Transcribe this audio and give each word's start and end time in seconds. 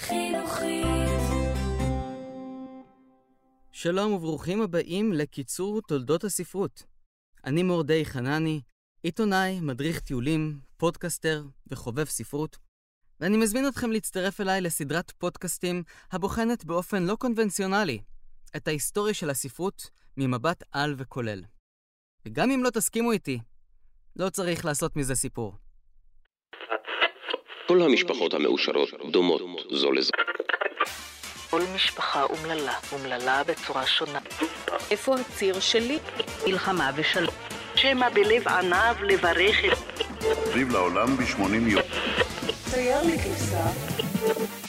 חינוכית. 0.00 0.86
שלום 3.72 4.12
וברוכים 4.12 4.62
הבאים 4.62 5.12
לקיצור 5.12 5.80
תולדות 5.82 6.24
הספרות. 6.24 6.84
אני 7.44 7.62
מורדי 7.62 8.04
חנני, 8.04 8.60
עיתונאי, 9.02 9.60
מדריך 9.60 10.00
טיולים, 10.00 10.60
פודקסטר 10.76 11.44
וחובב 11.66 12.04
ספרות, 12.04 12.58
ואני 13.20 13.36
מזמין 13.36 13.68
אתכם 13.68 13.90
להצטרף 13.90 14.40
אליי 14.40 14.60
לסדרת 14.60 15.10
פודקאסטים 15.10 15.82
הבוחנת 16.12 16.64
באופן 16.64 17.02
לא 17.02 17.16
קונבנציונלי 17.16 18.00
את 18.56 18.68
ההיסטוריה 18.68 19.14
של 19.14 19.30
הספרות 19.30 19.90
ממבט 20.16 20.62
על 20.72 20.94
וכולל. 20.98 21.44
וגם 22.26 22.50
אם 22.50 22.64
לא 22.64 22.70
תסכימו 22.70 23.12
איתי, 23.12 23.40
לא 24.16 24.30
צריך 24.30 24.64
לעשות 24.64 24.96
מזה 24.96 25.14
סיפור. 25.14 25.63
כל 27.66 27.82
המשפחות 27.82 28.34
המאושרות 28.34 28.88
דומות 29.10 29.42
זו 29.70 29.92
לזו. 29.92 30.10
כל 31.50 31.60
משפחה 31.74 32.22
אומללה, 32.22 32.72
אומללה 32.92 33.42
בצורה 33.44 33.86
שונה. 33.86 34.18
איפה 34.90 35.14
הציר 35.14 35.60
שלי? 35.60 35.98
מלחמה 36.46 36.90
ושלום. 36.96 37.34
שמא 37.74 38.08
בלב 38.08 38.48
עניו 38.48 38.94
לברך 39.00 39.64
את... 39.64 40.02
סביב 40.44 40.70
לעולם 40.72 41.16
ב-80 41.16 41.68
יום. 41.68 41.82
צייר 42.70 43.02
לי 43.02 43.18
כבשה. 43.18 43.64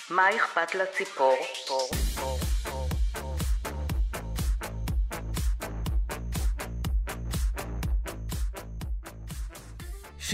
מה 0.10 0.36
אכפת 0.36 0.76
לציפור? 0.76 1.36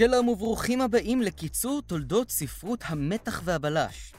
שלום 0.02 0.28
וברוכים 0.28 0.80
הבאים 0.80 1.22
לקיצור 1.22 1.82
תולדות 1.82 2.30
ספרות 2.30 2.80
המתח 2.86 3.42
והבלש. 3.44 4.12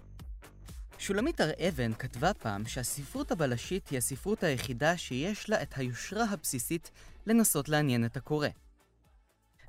שולמית 0.98 1.42
הר 1.42 1.52
אבן 1.68 1.94
כתבה 1.94 2.34
פעם 2.34 2.66
שהספרות 2.66 3.32
הבלשית 3.32 3.88
היא 3.88 3.98
הספרות 3.98 4.44
היחידה 4.44 4.98
שיש 4.98 5.50
לה 5.50 5.62
את 5.62 5.74
היושרה 5.78 6.24
הבסיסית 6.24 6.92
לנסות 7.28 7.70
לעניין 7.70 8.06
את 8.06 8.18
הקורא. 8.18 8.48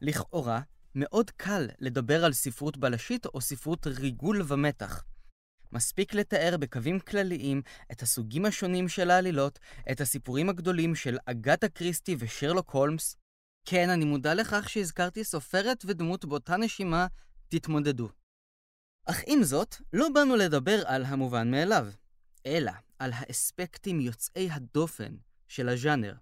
לכאורה, 0.01 0.61
מאוד 0.95 1.31
קל 1.31 1.69
לדבר 1.81 2.25
על 2.25 2.33
ספרות 2.33 2.77
בלשית 2.77 3.27
או 3.27 3.41
ספרות 3.41 3.87
ריגול 3.87 4.43
ומתח. 4.49 5.05
מספיק 5.73 6.15
לתאר 6.15 6.57
בקווים 6.57 7.01
כלליים 7.01 7.63
את 7.93 8.03
הסוגים 8.03 8.45
השונים 8.45 8.89
של 8.89 9.11
העלילות, 9.11 9.59
את 9.93 10.01
הסיפורים 10.01 10.49
הגדולים 10.49 10.95
של 10.95 11.19
אגתה 11.27 11.69
קריסטי 11.69 12.17
ושרלוק 12.19 12.71
הולמס. 12.71 13.24
כן, 13.65 13.91
אני 13.91 14.05
מודע 14.05 14.35
לכך 14.35 14.69
שהזכרתי 14.69 15.25
סופרת 15.25 15.85
ודמות 15.87 16.25
באותה 16.25 16.57
נשימה, 16.57 17.07
תתמודדו. 17.49 18.09
אך 19.07 19.21
עם 19.27 19.43
זאת, 19.43 19.77
לא 19.93 20.09
באנו 20.15 20.37
לדבר 20.37 20.83
על 20.87 21.05
המובן 21.05 21.51
מאליו, 21.51 21.87
אלא 22.47 22.73
על 22.99 23.11
האספקטים 23.15 24.01
יוצאי 24.01 24.51
הדופן 24.51 25.17
של 25.49 25.69
הז'אנר. 25.69 26.15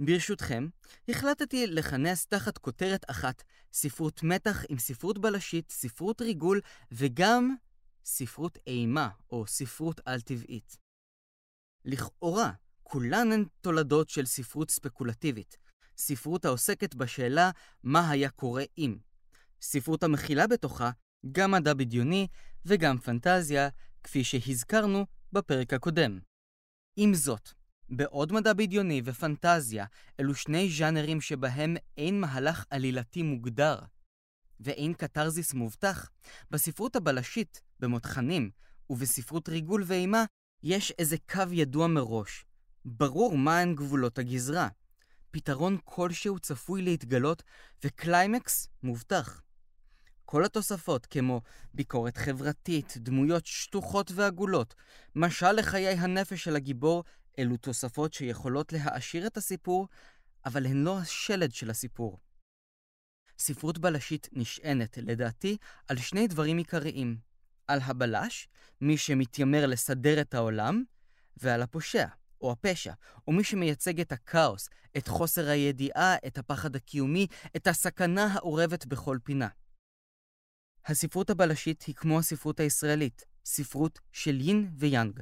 ברשותכם, 0.00 0.68
החלטתי 1.08 1.66
לכנס 1.66 2.26
תחת 2.26 2.58
כותרת 2.58 3.10
אחת 3.10 3.42
ספרות 3.72 4.22
מתח 4.22 4.64
עם 4.68 4.78
ספרות 4.78 5.18
בלשית, 5.18 5.70
ספרות 5.70 6.20
ריגול 6.20 6.60
וגם 6.92 7.56
ספרות 8.04 8.58
אימה 8.66 9.08
או 9.30 9.46
ספרות 9.46 10.00
על-טבעית. 10.04 10.76
לכאורה, 11.84 12.52
כולן 12.82 13.32
הן 13.32 13.44
תולדות 13.60 14.08
של 14.08 14.26
ספרות 14.26 14.70
ספקולטיבית, 14.70 15.56
ספרות 15.96 16.44
העוסקת 16.44 16.94
בשאלה 16.94 17.50
מה 17.82 18.10
היה 18.10 18.30
קורה 18.30 18.64
אם. 18.78 18.96
ספרות 19.60 20.02
המכילה 20.02 20.46
בתוכה 20.46 20.90
גם 21.32 21.50
מדע 21.50 21.74
בדיוני 21.74 22.26
וגם 22.66 22.98
פנטזיה, 22.98 23.68
כפי 24.02 24.24
שהזכרנו 24.24 25.06
בפרק 25.32 25.72
הקודם. 25.72 26.18
עם 26.96 27.14
זאת, 27.14 27.48
בעוד 27.88 28.32
מדע 28.32 28.52
בדיוני 28.52 29.02
ופנטזיה 29.04 29.86
אלו 30.20 30.34
שני 30.34 30.70
ז'אנרים 30.70 31.20
שבהם 31.20 31.76
אין 31.96 32.20
מהלך 32.20 32.64
עלילתי 32.70 33.22
מוגדר 33.22 33.78
ואין 34.60 34.94
קתרזיס 34.94 35.54
מובטח, 35.54 36.10
בספרות 36.50 36.96
הבלשית, 36.96 37.60
במותחנים 37.80 38.50
ובספרות 38.90 39.48
ריגול 39.48 39.82
ואימה 39.86 40.24
יש 40.62 40.92
איזה 40.98 41.16
קו 41.32 41.42
ידוע 41.52 41.86
מראש. 41.86 42.44
ברור 42.84 43.38
מהן 43.38 43.74
גבולות 43.74 44.18
הגזרה. 44.18 44.68
פתרון 45.34 45.78
כלשהו 45.84 46.38
צפוי 46.38 46.82
להתגלות 46.82 47.42
וקליימקס 47.84 48.68
מובטח. 48.82 49.42
כל 50.24 50.44
התוספות 50.44 51.06
כמו 51.06 51.40
ביקורת 51.74 52.16
חברתית, 52.16 52.94
דמויות 52.96 53.46
שטוחות 53.46 54.10
ועגולות, 54.14 54.74
משל 55.14 55.52
לחיי 55.52 55.88
הנפש 55.88 56.44
של 56.44 56.56
הגיבור, 56.56 57.04
אלו 57.38 57.56
תוספות 57.56 58.12
שיכולות 58.12 58.72
להעשיר 58.72 59.26
את 59.26 59.36
הסיפור, 59.36 59.88
אבל 60.44 60.66
הן 60.66 60.84
לא 60.84 60.98
השלד 60.98 61.52
של 61.52 61.70
הסיפור. 61.70 62.18
ספרות 63.38 63.78
בלשית 63.78 64.28
נשענת, 64.32 64.98
לדעתי, 64.98 65.56
על 65.88 65.96
שני 65.96 66.26
דברים 66.26 66.58
עיקריים. 66.58 67.16
על 67.68 67.80
הבלש, 67.82 68.48
מי 68.80 68.96
שמתיימר 68.96 69.66
לסדר 69.66 70.20
את 70.20 70.34
העולם, 70.34 70.84
ועל 71.36 71.62
הפושע, 71.62 72.06
או 72.44 72.52
הפשע, 72.52 72.92
או 73.28 73.32
מי 73.32 73.44
שמייצג 73.44 74.00
את 74.00 74.12
הכאוס, 74.12 74.68
את 74.96 75.08
חוסר 75.08 75.48
הידיעה, 75.48 76.16
את 76.26 76.38
הפחד 76.38 76.76
הקיומי, 76.76 77.26
את 77.56 77.66
הסכנה 77.66 78.26
האורבת 78.32 78.86
בכל 78.86 79.18
פינה. 79.24 79.48
הספרות 80.86 81.30
הבלשית 81.30 81.82
היא 81.82 81.94
כמו 81.94 82.18
הספרות 82.18 82.60
הישראלית, 82.60 83.24
ספרות 83.44 83.98
של 84.12 84.40
יין 84.40 84.70
ויאנג. 84.76 85.20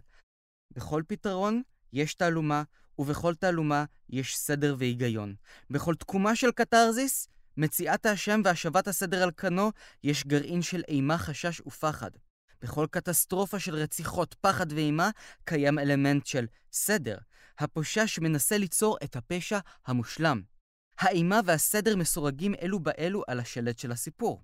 בכל 0.76 1.02
פתרון 1.08 1.62
יש 1.92 2.14
תעלומה, 2.14 2.62
ובכל 2.98 3.34
תעלומה 3.34 3.84
יש 4.10 4.36
סדר 4.38 4.74
והיגיון. 4.78 5.34
בכל 5.70 5.94
תקומה 5.94 6.36
של 6.36 6.52
קתרזיס, 6.52 7.28
מציאת 7.56 8.06
האשם 8.06 8.40
והשבת 8.44 8.88
הסדר 8.88 9.22
על 9.22 9.30
כנו, 9.36 9.70
יש 10.02 10.26
גרעין 10.26 10.62
של 10.62 10.82
אימה, 10.88 11.18
חשש 11.18 11.60
ופחד. 11.60 12.10
בכל 12.62 12.86
קטסטרופה 12.90 13.58
של 13.58 13.74
רציחות, 13.74 14.34
פחד 14.40 14.72
ואימה, 14.72 15.10
קיים 15.44 15.78
אלמנט 15.78 16.26
של 16.26 16.46
סדר, 16.72 17.18
הפושע 17.58 18.06
שמנסה 18.06 18.58
ליצור 18.58 18.98
את 19.04 19.16
הפשע 19.16 19.58
המושלם. 19.86 20.42
האימה 20.98 21.40
והסדר 21.46 21.96
מסורגים 21.96 22.54
אלו 22.62 22.80
באלו 22.80 23.22
על 23.26 23.40
השלט 23.40 23.78
של 23.78 23.92
הסיפור. 23.92 24.42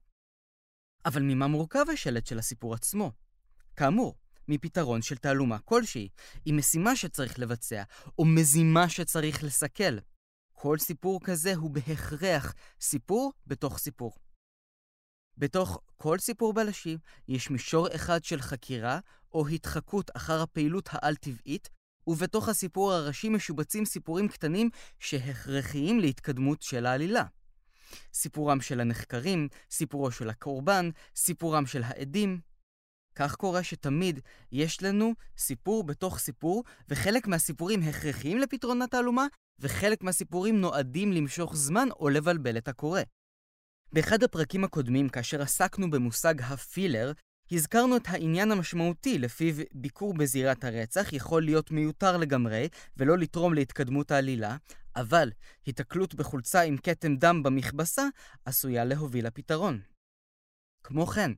אבל 1.05 1.23
ממה 1.23 1.47
מורכב 1.47 1.85
השלט 1.93 2.27
של 2.27 2.39
הסיפור 2.39 2.75
עצמו? 2.75 3.13
כאמור, 3.77 4.19
מפתרון 4.49 5.03
של 5.03 5.17
תעלומה 5.17 5.59
כלשהי, 5.59 6.09
עם 6.45 6.57
משימה 6.57 6.97
שצריך 6.97 7.39
לבצע, 7.39 7.83
או 8.19 8.25
מזימה 8.25 8.89
שצריך 8.89 9.45
לסכל. 9.45 9.99
כל 10.53 10.79
סיפור 10.79 11.21
כזה 11.25 11.55
הוא 11.55 11.71
בהכרח 11.71 12.55
סיפור 12.81 13.33
בתוך 13.47 13.79
סיפור. 13.79 14.13
בתוך 15.39 15.81
כל 15.97 16.19
סיפור 16.19 16.53
בלשי 16.53 16.97
יש 17.29 17.51
מישור 17.51 17.89
אחד 17.95 18.25
של 18.25 18.41
חקירה 18.41 18.99
או 19.33 19.49
התחקות 19.49 20.11
אחר 20.17 20.43
הפעילות 20.43 20.89
העל-טבעית, 20.93 21.69
ובתוך 22.07 22.49
הסיפור 22.49 22.93
הראשי 22.93 23.29
משובצים 23.29 23.85
סיפורים 23.85 24.29
קטנים 24.29 24.71
שהכרחיים 24.99 26.01
להתקדמות 26.01 26.63
של 26.63 26.87
העלילה. 26.87 27.25
סיפורם 28.15 28.61
של 28.61 28.81
הנחקרים, 28.81 29.49
סיפורו 29.71 30.11
של 30.11 30.31
הקורבן, 30.31 30.91
סיפורם 31.17 31.67
של 31.67 31.83
העדים. 31.83 32.41
כך 33.15 33.35
קורה 33.35 33.63
שתמיד 33.63 34.21
יש 34.53 34.83
לנו 34.83 35.13
סיפור 35.39 35.85
בתוך 35.85 36.19
סיפור, 36.19 36.65
וחלק 36.89 37.27
מהסיפורים 37.27 37.83
הכרחיים 37.83 38.39
לפתרון 38.39 38.83
התעלומה, 38.83 39.27
וחלק 39.59 40.03
מהסיפורים 40.03 40.61
נועדים 40.61 41.13
למשוך 41.13 41.57
זמן 41.57 41.89
או 42.01 42.09
לבלבל 42.09 42.59
את 42.59 42.69
הקורא. 42.69 43.03
באחד 43.93 44.23
הפרקים 44.23 44.65
הקודמים, 44.65 45.09
כאשר 45.09 45.43
עסקנו 45.43 45.91
במושג 45.91 46.35
הפילר, 46.43 47.13
הזכרנו 47.53 47.97
את 47.97 48.03
העניין 48.07 48.53
המשמעותי 48.53 49.19
לפיו 49.19 49.55
ביקור 49.73 50.15
בזירת 50.15 50.65
הרצח 50.65 51.13
יכול 51.13 51.43
להיות 51.43 51.71
מיותר 51.71 52.17
לגמרי 52.17 52.69
ולא 52.97 53.19
לתרום 53.19 53.55
להתקדמות 53.55 54.11
העלילה, 54.11 54.57
אבל 54.97 55.31
היתקלות 55.67 56.15
בחולצה 56.15 56.61
עם 56.61 56.77
כתם 56.77 57.17
דם 57.17 57.43
במכבסה 57.43 58.09
עשויה 58.45 58.85
להוביל 58.85 59.27
לפתרון. 59.27 59.81
כמו 60.85 61.07
כן, 61.07 61.31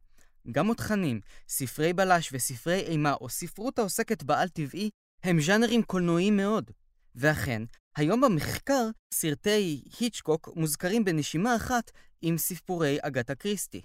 גם 0.52 0.66
מותחנים, 0.66 1.20
ספרי 1.48 1.92
בלש 1.92 2.30
וספרי 2.32 2.80
אימה 2.80 3.12
או 3.12 3.28
ספרות 3.28 3.78
העוסקת 3.78 4.22
בעל 4.22 4.48
טבעי 4.48 4.90
הם 5.22 5.40
ז'אנרים 5.40 5.82
קולנועיים 5.82 6.36
מאוד. 6.36 6.70
ואכן, 7.14 7.62
היום 7.96 8.20
במחקר, 8.20 8.88
סרטי 9.14 9.82
היצ'קוק 10.00 10.48
מוזכרים 10.56 11.04
בנשימה 11.04 11.56
אחת 11.56 11.90
עם 12.22 12.38
סיפורי 12.38 12.98
אגתה 13.02 13.34
קריסטי. 13.34 13.82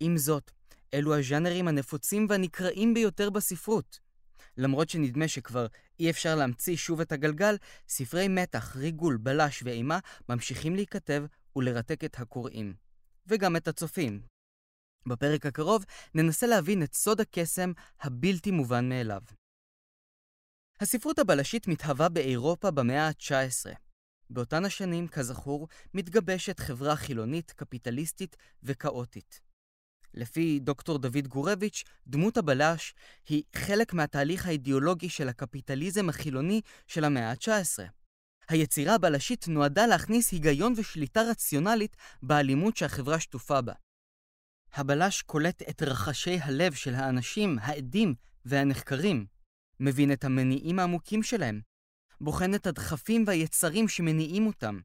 עם 0.00 0.16
זאת, 0.16 0.50
אלו 0.94 1.18
הז'אנרים 1.18 1.68
הנפוצים 1.68 2.26
והנקראים 2.28 2.94
ביותר 2.94 3.30
בספרות. 3.30 3.98
למרות 4.56 4.88
שנדמה 4.88 5.28
שכבר 5.28 5.66
אי 6.00 6.10
אפשר 6.10 6.34
להמציא 6.34 6.76
שוב 6.76 7.00
את 7.00 7.12
הגלגל, 7.12 7.56
ספרי 7.88 8.28
מתח, 8.28 8.76
ריגול, 8.76 9.16
בלש 9.16 9.62
ואימה 9.62 9.98
ממשיכים 10.28 10.74
להיכתב 10.74 11.24
ולרתק 11.56 12.04
את 12.04 12.18
הקוראים. 12.18 12.74
וגם 13.26 13.56
את 13.56 13.68
הצופים. 13.68 14.22
בפרק 15.06 15.46
הקרוב 15.46 15.84
ננסה 16.14 16.46
להבין 16.46 16.82
את 16.82 16.94
סוד 16.94 17.20
הקסם 17.20 17.72
הבלתי 18.00 18.50
מובן 18.50 18.88
מאליו. 18.88 19.22
הספרות 20.80 21.18
הבלשית 21.18 21.68
מתהווה 21.68 22.08
באירופה 22.08 22.70
במאה 22.70 23.08
ה-19. 23.08 23.87
באותן 24.30 24.64
השנים, 24.64 25.08
כזכור, 25.08 25.68
מתגבשת 25.94 26.60
חברה 26.60 26.96
חילונית, 26.96 27.50
קפיטליסטית 27.50 28.36
וכאוטית. 28.62 29.40
לפי 30.14 30.60
דוקטור 30.60 30.98
דוד 30.98 31.28
גורביץ', 31.28 31.84
דמות 32.06 32.36
הבלש 32.36 32.94
היא 33.28 33.42
חלק 33.56 33.92
מהתהליך 33.92 34.46
האידיאולוגי 34.46 35.08
של 35.08 35.28
הקפיטליזם 35.28 36.08
החילוני 36.08 36.60
של 36.86 37.04
המאה 37.04 37.30
ה-19. 37.30 37.82
היצירה 38.48 38.94
הבלשית 38.94 39.48
נועדה 39.48 39.86
להכניס 39.86 40.32
היגיון 40.32 40.74
ושליטה 40.76 41.22
רציונלית 41.22 41.96
באלימות 42.22 42.76
שהחברה 42.76 43.20
שטופה 43.20 43.60
בה. 43.60 43.72
הבלש 44.72 45.22
קולט 45.22 45.62
את 45.70 45.82
רחשי 45.82 46.38
הלב 46.42 46.74
של 46.74 46.94
האנשים, 46.94 47.58
העדים 47.60 48.14
והנחקרים, 48.44 49.26
מבין 49.80 50.12
את 50.12 50.24
המניעים 50.24 50.78
העמוקים 50.78 51.22
שלהם, 51.22 51.60
בוחן 52.20 52.54
את 52.54 52.66
הדחפים 52.66 53.24
והיצרים 53.26 53.88
שמניעים 53.88 54.46
אותם. 54.46 54.80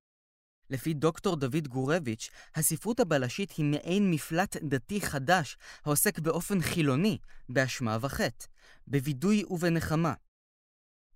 לפי 0.70 0.94
דוקטור 0.94 1.36
דוד 1.36 1.68
גורביץ', 1.68 2.30
הספרות 2.56 3.00
הבלשית 3.00 3.52
היא 3.52 3.66
מעין 3.66 4.12
מפלט 4.12 4.58
דתי 4.58 5.02
חדש 5.02 5.58
העוסק 5.86 6.20
באופן 6.20 6.62
חילוני, 6.62 7.18
באשמה 7.50 7.98
וחטא, 8.02 8.46
בווידוי 8.88 9.44
ובנחמה. 9.50 10.14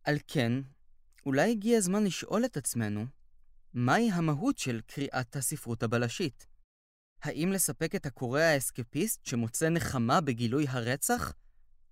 על 0.03 0.17
כן, 0.27 0.53
אולי 1.25 1.51
הגיע 1.51 1.77
הזמן 1.77 2.03
לשאול 2.03 2.45
את 2.45 2.57
עצמנו, 2.57 3.05
מהי 3.73 4.11
המהות 4.11 4.57
של 4.57 4.81
קריאת 4.87 5.35
הספרות 5.35 5.83
הבלשית? 5.83 6.47
האם 7.21 7.51
לספק 7.51 7.95
את 7.95 8.05
הקורא 8.05 8.41
האסקפיסט 8.41 9.25
שמוצא 9.25 9.69
נחמה 9.69 10.21
בגילוי 10.21 10.65
הרצח? 10.69 11.33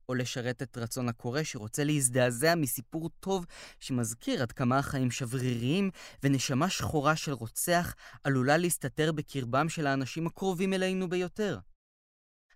או 0.10 0.14
לשרת 0.16 0.62
את 0.62 0.78
רצון 0.78 1.10
הקורא 1.10 1.44
שרוצה 1.44 1.84
להזדעזע 1.84 2.56
מסיפור 2.56 3.10
טוב 3.20 3.46
שמזכיר 3.80 4.42
עד 4.42 4.52
כמה 4.52 4.78
החיים 4.78 5.12
שבריריים 5.12 5.92
ונשמה 6.24 6.70
שחורה 6.70 7.16
של 7.16 7.32
רוצח 7.32 7.96
עלולה 8.24 8.58
להסתתר 8.58 9.12
בקרבם 9.12 9.70
של 9.70 9.88
האנשים 9.88 10.28
הקרובים 10.28 10.74
אלינו 10.74 11.10
ביותר? 11.10 11.60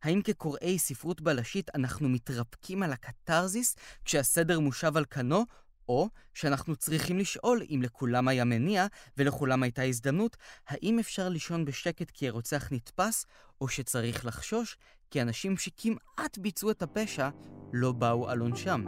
האם 0.04 0.22
כקוראי 0.22 0.80
ספרות 0.80 1.22
בלשית 1.22 1.70
אנחנו 1.76 2.10
מתרפקים 2.10 2.84
על 2.84 2.94
הקתרזיס 2.94 3.76
כשהסדר 4.06 4.60
מושב 4.60 4.98
על 4.98 5.06
כנו, 5.10 5.46
או 5.90 6.10
שאנחנו 6.34 6.76
צריכים 6.76 7.20
לשאול 7.20 7.62
אם 7.70 7.82
לכולם 7.84 8.28
היה 8.28 8.44
מניע 8.44 8.88
ולכולם 9.18 9.64
הייתה 9.64 9.84
הזדמנות, 9.84 10.38
האם 10.68 11.00
אפשר 11.00 11.30
לישון 11.30 11.66
בשקט 11.66 12.12
כי 12.12 12.28
הרוצח 12.28 12.72
נתפס, 12.72 13.26
או 13.62 13.68
שצריך 13.68 14.26
לחשוש 14.26 14.78
כי 15.12 15.22
אנשים 15.22 15.58
שכמעט 15.58 16.38
ביצעו 16.38 16.72
את 16.72 16.82
הפשע 16.82 17.30
לא 17.74 17.92
באו 17.92 18.30
על 18.30 18.40
עונשם. 18.40 18.86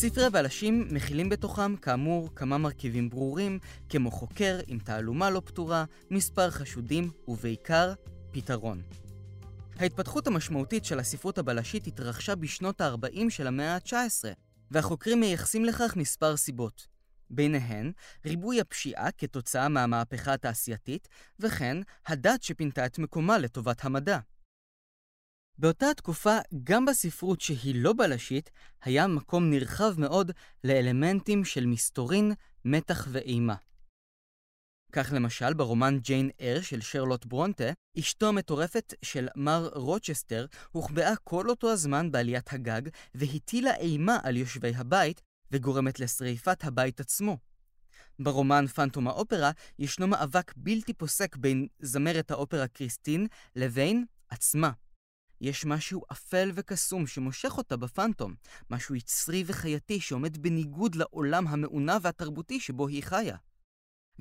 ספרי 0.00 0.24
הבלשים 0.24 0.88
מכילים 0.90 1.28
בתוכם, 1.28 1.76
כאמור, 1.76 2.34
כמה 2.34 2.58
מרכיבים 2.58 3.10
ברורים, 3.10 3.58
כמו 3.88 4.10
חוקר 4.10 4.60
עם 4.66 4.78
תעלומה 4.78 5.30
לא 5.30 5.42
פתורה, 5.44 5.84
מספר 6.10 6.50
חשודים, 6.50 7.10
ובעיקר, 7.28 7.92
פתרון. 8.30 8.82
ההתפתחות 9.76 10.26
המשמעותית 10.26 10.84
של 10.84 10.98
הספרות 10.98 11.38
הבלשית 11.38 11.86
התרחשה 11.86 12.34
בשנות 12.34 12.80
ה-40 12.80 13.30
של 13.30 13.46
המאה 13.46 13.74
ה-19, 13.74 14.24
והחוקרים 14.70 15.20
מייחסים 15.20 15.64
לכך 15.64 15.96
מספר 15.96 16.36
סיבות. 16.36 16.86
ביניהן, 17.30 17.92
ריבוי 18.26 18.60
הפשיעה 18.60 19.10
כתוצאה 19.12 19.68
מהמהפכה 19.68 20.32
התעשייתית, 20.32 21.08
וכן 21.40 21.76
הדת 22.06 22.42
שפינתה 22.42 22.86
את 22.86 22.98
מקומה 22.98 23.38
לטובת 23.38 23.84
המדע. 23.84 24.18
באותה 25.58 25.86
תקופה, 25.96 26.38
גם 26.64 26.84
בספרות 26.84 27.40
שהיא 27.40 27.74
לא 27.82 27.92
בלשית, 27.92 28.50
היה 28.82 29.06
מקום 29.06 29.50
נרחב 29.50 30.00
מאוד 30.00 30.30
לאלמנטים 30.64 31.44
של 31.44 31.66
מסתורין, 31.66 32.32
מתח 32.64 33.08
ואימה. 33.10 33.54
כך 34.92 35.12
למשל, 35.12 35.54
ברומן 35.54 35.98
ג'יין 35.98 36.30
אר 36.40 36.60
של 36.60 36.80
שרלוט 36.80 37.26
ברונטה, 37.26 37.64
אשתו 37.98 38.28
המטורפת 38.28 38.94
של 39.02 39.28
מר 39.36 39.68
רוצ'סטר 39.74 40.46
הוחבאה 40.70 41.16
כל 41.24 41.50
אותו 41.50 41.72
הזמן 41.72 42.10
בעליית 42.10 42.52
הגג 42.52 42.82
והטילה 43.14 43.76
אימה 43.76 44.18
על 44.22 44.36
יושבי 44.36 44.72
הבית 44.74 45.22
וגורמת 45.50 46.00
לשריפת 46.00 46.64
הבית 46.64 47.00
עצמו. 47.00 47.38
ברומן 48.18 48.66
פנטום 48.66 49.08
האופרה 49.08 49.50
ישנו 49.78 50.06
מאבק 50.06 50.52
בלתי 50.56 50.92
פוסק 50.92 51.36
בין 51.36 51.66
זמרת 51.80 52.30
האופרה 52.30 52.68
קריסטין 52.68 53.26
לבין 53.56 54.04
עצמה. 54.28 54.70
יש 55.40 55.64
משהו 55.64 56.02
אפל 56.12 56.50
וקסום 56.54 57.06
שמושך 57.06 57.58
אותה 57.58 57.76
בפנטום, 57.76 58.34
משהו 58.70 58.94
יצרי 58.94 59.44
וחייתי 59.46 60.00
שעומד 60.00 60.38
בניגוד 60.38 60.94
לעולם 60.94 61.46
המעונה 61.48 61.98
והתרבותי 62.02 62.60
שבו 62.60 62.88
היא 62.88 63.02
חיה. 63.02 63.36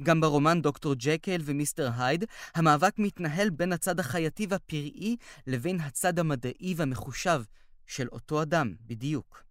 גם 0.04 0.22
ברומן 0.22 0.62
דוקטור 0.62 0.94
ג'קל 0.98 1.42
ומיסטר 1.46 1.90
הייד, 1.98 2.26
המאבק 2.56 3.00
מתנהל 3.00 3.50
בין 3.50 3.74
הצד 3.74 4.00
החייתי 4.00 4.48
והפראי 4.50 5.16
לבין 5.48 5.80
הצד 5.80 6.20
המדעי 6.20 6.74
והמחושב 6.78 7.42
של 7.86 8.08
אותו 8.12 8.42
אדם, 8.42 8.74
בדיוק. 8.82 9.44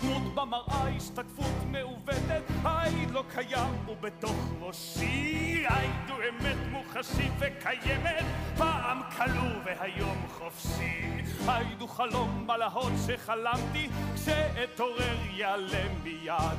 דמות 0.00 0.34
במראה 0.34 0.96
השתקפות 0.96 1.54
מעוותת, 1.70 2.42
העיד 2.62 3.10
לא 3.10 3.24
קיים 3.34 3.88
ובתוך 3.88 4.52
ראשי 4.60 5.64
העיד 5.68 6.10
הוא 6.10 6.18
אמת 6.28 6.56
מוחשית 6.96 7.32
וקיימת, 7.38 8.24
פעם 8.56 9.00
כלוא 9.16 9.50
והיום 9.64 10.26
חופשי. 10.38 11.02
הוא 11.80 11.88
חלום 11.88 12.46
בלהות 12.46 12.92
שחלמתי, 13.06 13.88
כשאתעורר 14.14 15.16
ייעלם 15.30 16.02
מיד. 16.02 16.58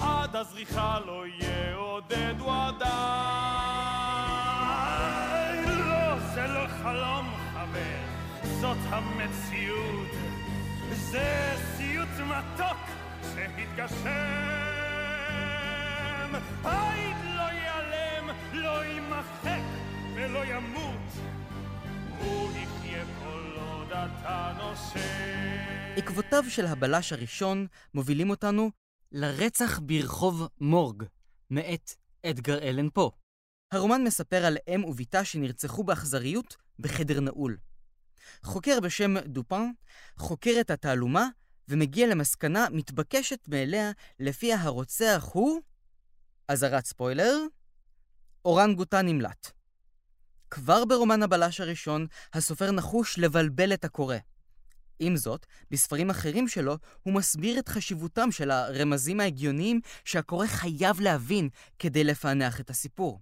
עד 0.00 0.36
הזריחה 0.36 0.98
לא 1.06 1.24
יעודד 1.26 2.34
עדיין. 2.40 2.94
לא, 5.64 6.18
זה 6.34 6.46
לא 6.46 6.66
חלום 6.82 7.34
חבר, 7.52 8.04
זאת 8.60 8.78
המציאות. 8.88 10.08
זה 10.92 11.56
סיוט 11.76 12.08
מתוק 12.20 12.78
שהתגשם. 13.34 14.04
העיד 16.64 17.33
לא 18.54 18.84
יימחק 18.84 19.62
ולא 20.16 20.44
ימות. 20.44 21.12
הוא 22.18 22.50
יחיה 22.50 23.04
כל 23.18 23.56
עוד 23.60 23.88
אתה 23.92 24.52
נושם. 24.58 24.98
עקבותיו 25.96 26.44
של 26.48 26.66
הבלש 26.66 27.12
הראשון 27.12 27.66
מובילים 27.94 28.30
אותנו 28.30 28.70
לרצח 29.12 29.78
ברחוב 29.78 30.48
מורג, 30.60 31.04
מאת 31.50 31.94
אדגר 32.26 32.58
אלן 32.58 32.88
פה. 32.90 33.10
הרומן 33.72 34.04
מספר 34.04 34.44
על 34.44 34.56
אם 34.68 34.84
ובתה 34.84 35.24
שנרצחו 35.24 35.84
באכזריות 35.84 36.56
בחדר 36.78 37.20
נעול. 37.20 37.56
חוקר 38.42 38.80
בשם 38.80 39.18
דופן 39.18 39.70
חוקר 40.16 40.60
את 40.60 40.70
התעלומה 40.70 41.28
ומגיע 41.68 42.06
למסקנה 42.06 42.66
מתבקשת 42.70 43.48
מאליה 43.48 43.90
לפיה 44.20 44.60
הרוצח 44.60 45.28
הוא, 45.32 45.60
אזהרת 46.48 46.86
ספוילר, 46.86 47.36
אורנגוטן 48.44 49.06
נמלט. 49.06 49.50
כבר 50.50 50.84
ברומן 50.84 51.22
הבלש 51.22 51.60
הראשון, 51.60 52.06
הסופר 52.32 52.70
נחוש 52.70 53.18
לבלבל 53.18 53.72
את 53.72 53.84
הקורא. 53.84 54.16
עם 54.98 55.16
זאת, 55.16 55.46
בספרים 55.70 56.10
אחרים 56.10 56.48
שלו, 56.48 56.76
הוא 57.02 57.14
מסביר 57.14 57.58
את 57.58 57.68
חשיבותם 57.68 58.32
של 58.32 58.50
הרמזים 58.50 59.20
ההגיוניים 59.20 59.80
שהקורא 60.04 60.46
חייב 60.46 61.00
להבין 61.00 61.48
כדי 61.78 62.04
לפענח 62.04 62.60
את 62.60 62.70
הסיפור. 62.70 63.20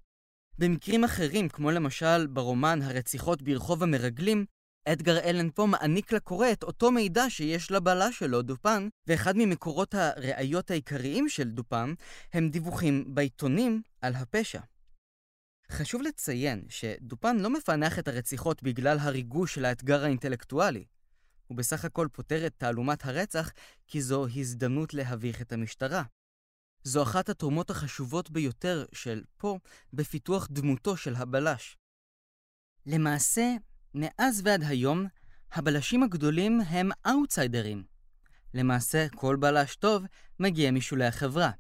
במקרים 0.59 1.05
אחרים, 1.05 1.49
כמו 1.49 1.71
למשל 1.71 2.27
ברומן 2.27 2.83
הרציחות 2.83 3.43
ברחוב 3.43 3.83
המרגלים, 3.83 4.45
אדגר 4.89 5.19
אלן 5.19 5.51
פה 5.51 5.67
מעניק 5.67 6.13
לקורא 6.13 6.53
את 6.53 6.63
אותו 6.63 6.91
מידע 6.91 7.31
שיש 7.31 7.71
לבעלה 7.71 8.13
שלו, 8.13 8.43
דופן, 8.43 8.89
ואחד 9.07 9.37
ממקורות 9.37 9.95
הראיות 9.95 10.71
העיקריים 10.71 11.29
של 11.29 11.51
דופן 11.51 11.95
הם 12.33 12.49
דיווחים 12.49 13.15
בעיתונים 13.15 13.83
על 14.01 14.15
הפשע. 14.15 14.61
חשוב 15.71 16.03
לציין 16.03 16.65
שדופן 16.69 17.39
לא 17.39 17.51
מפענח 17.51 17.99
את 17.99 18.09
הרציחות 18.09 18.63
בגלל 18.63 18.99
הריגוש 18.99 19.55
של 19.55 19.65
האתגר 19.65 20.05
האינטלקטואלי. 20.05 20.85
הוא 21.47 21.57
בסך 21.57 21.85
הכל 21.85 22.09
פותר 22.13 22.47
את 22.47 22.55
תעלומת 22.57 23.05
הרצח 23.05 23.51
כי 23.87 24.03
זו 24.03 24.27
הזדמנות 24.37 24.95
להביך 24.95 25.43
את 25.43 25.53
המשטרה. 25.53 26.03
זו 26.85 27.03
אחת 27.03 27.29
התרומות 27.29 27.71
החשובות 27.71 28.31
ביותר 28.31 28.85
של 28.93 29.23
פה 29.37 29.59
בפיתוח 29.93 30.49
דמותו 30.51 30.97
של 30.97 31.15
הבלש. 31.15 31.77
למעשה, 32.87 33.55
מאז 33.95 34.43
ועד 34.45 34.63
היום, 34.63 35.07
הבלשים 35.53 36.03
הגדולים 36.03 36.61
הם 36.61 36.91
אאוטסיידרים. 37.07 37.85
למעשה, 38.55 39.07
כל 39.15 39.37
בלש 39.37 39.77
טוב 39.77 40.05
מגיע 40.41 40.71
משולי 40.71 41.07
החברה. 41.07 41.51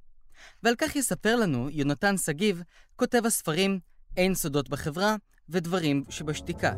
ועל 0.62 0.74
כך 0.78 0.96
יספר 0.96 1.36
לנו 1.36 1.70
יונתן 1.70 2.16
שגיב, 2.16 2.62
כותב 2.96 3.26
הספרים 3.26 3.80
"אין 4.16 4.34
סודות 4.34 4.68
בחברה" 4.68 5.16
ודברים 5.48 6.04
שבשתיקה. 6.08 6.72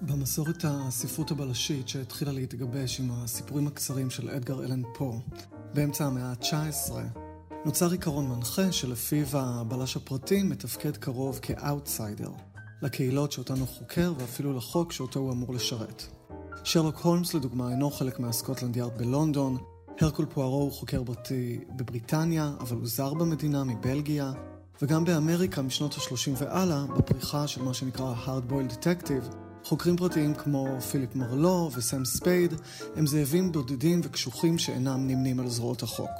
במסורת 0.00 0.64
הספרות 0.64 1.30
הבלשית 1.30 1.88
שהתחילה 1.88 2.32
להתגבש 2.32 3.00
עם 3.00 3.10
הסיפורים 3.10 3.66
הקצרים 3.66 4.10
של 4.10 4.30
אדגר 4.30 4.64
אלן 4.64 4.82
פו 4.94 5.20
באמצע 5.74 6.04
המאה 6.04 6.24
ה-19, 6.24 6.92
נוצר 7.64 7.90
עיקרון 7.90 8.28
מנחה 8.28 8.72
שלפיו 8.72 9.26
הבלש 9.32 9.96
הפרטי 9.96 10.42
מתפקד 10.42 10.96
קרוב 10.96 11.38
כאוטסיידר, 11.42 12.30
לקהילות 12.82 13.32
שאותן 13.32 13.54
הוא 13.54 13.68
חוקר 13.68 14.12
ואפילו 14.18 14.56
לחוק 14.56 14.92
שאותו 14.92 15.20
הוא 15.20 15.32
אמור 15.32 15.54
לשרת. 15.54 16.02
שרלוק 16.64 16.98
הולמס 16.98 17.34
לדוגמה 17.34 17.70
אינו 17.70 17.90
חלק 17.90 18.20
מהסקוטלנד 18.20 18.76
יארד 18.76 18.98
בלונדון, 18.98 19.56
הרקול 20.00 20.26
פוארו 20.26 20.62
הוא 20.62 20.72
חוקר 20.72 21.04
פרטי 21.04 21.60
בבריטניה, 21.76 22.52
אבל 22.60 22.76
הוא 22.76 22.86
זר 22.86 23.14
במדינה 23.14 23.64
מבלגיה, 23.64 24.32
וגם 24.82 25.04
באמריקה 25.04 25.62
משנות 25.62 25.94
ה-30 25.94 26.30
והלאה, 26.36 26.84
בפריחה 26.86 27.46
של 27.46 27.62
מה 27.62 27.74
שנקרא 27.74 28.14
hard 28.26 28.52
boiled 28.52 28.72
detective, 28.72 29.34
חוקרים 29.64 29.96
פרטיים 29.96 30.34
כמו 30.34 30.80
פיליפ 30.80 31.16
מרלו 31.16 31.70
וסם 31.76 32.04
ספייד 32.04 32.54
הם 32.96 33.06
זאבים 33.06 33.52
בודדים 33.52 34.00
וקשוחים 34.04 34.58
שאינם 34.58 35.06
נמנים 35.06 35.40
על 35.40 35.48
זרועות 35.48 35.82
החוק. 35.82 36.10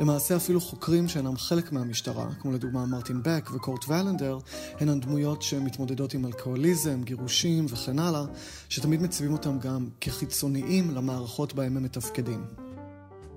למעשה 0.00 0.36
אפילו 0.36 0.60
חוקרים 0.60 1.08
שאינם 1.08 1.36
חלק 1.36 1.72
מהמשטרה, 1.72 2.28
כמו 2.40 2.52
לדוגמה 2.52 2.86
מרטין 2.86 3.22
בק 3.22 3.50
וקורט 3.54 3.88
ולנדר, 3.88 4.38
הן 4.80 4.88
הדמויות 4.88 5.42
שמתמודדות 5.42 6.14
עם 6.14 6.26
אלכוהוליזם, 6.26 7.02
גירושים 7.02 7.66
וכן 7.68 7.98
הלאה, 7.98 8.24
שתמיד 8.68 9.02
מציבים 9.02 9.32
אותם 9.32 9.58
גם 9.58 9.88
כחיצוניים 10.00 10.90
למערכות 10.90 11.54
בהם 11.54 11.76
הם 11.76 11.82
מתפקדים. 11.82 12.67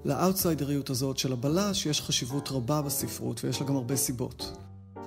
לאאוטסיידריות 0.06 0.90
הזאת 0.90 1.18
של 1.18 1.34
הבלש 1.34 1.86
יש 1.86 2.02
חשיבות 2.02 2.52
רבה 2.52 2.82
בספרות 2.82 3.44
ויש 3.44 3.62
לה 3.62 3.68
גם 3.68 3.76
הרבה 3.76 3.96
סיבות. 3.96 4.58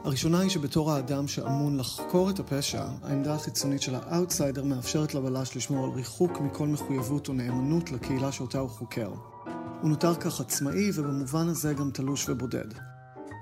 הראשונה 0.04 0.40
היא 0.40 0.50
שבתור 0.50 0.92
האדם 0.92 1.28
שאמון 1.28 1.76
לחקור 1.76 2.30
את 2.30 2.40
הפשע, 2.40 2.84
העמדה 3.02 3.34
החיצונית 3.34 3.82
של 3.82 3.94
האאוטסיידר 3.94 4.64
מאפשרת 4.64 5.14
לבלש 5.14 5.56
לשמור 5.56 5.84
על 5.84 5.90
ריחוק 5.90 6.40
מכל 6.40 6.66
מחויבות 6.66 7.28
או 7.28 7.32
נאמנות 7.32 7.92
לקהילה 7.92 8.32
שאותה 8.32 8.58
הוא 8.58 8.70
חוקר. 8.70 9.10
הוא 9.80 9.90
נותר 9.90 10.14
כך 10.14 10.40
עצמאי 10.40 10.90
ובמובן 10.94 11.48
הזה 11.48 11.74
גם 11.74 11.90
תלוש 11.90 12.28
ובודד. 12.28 12.93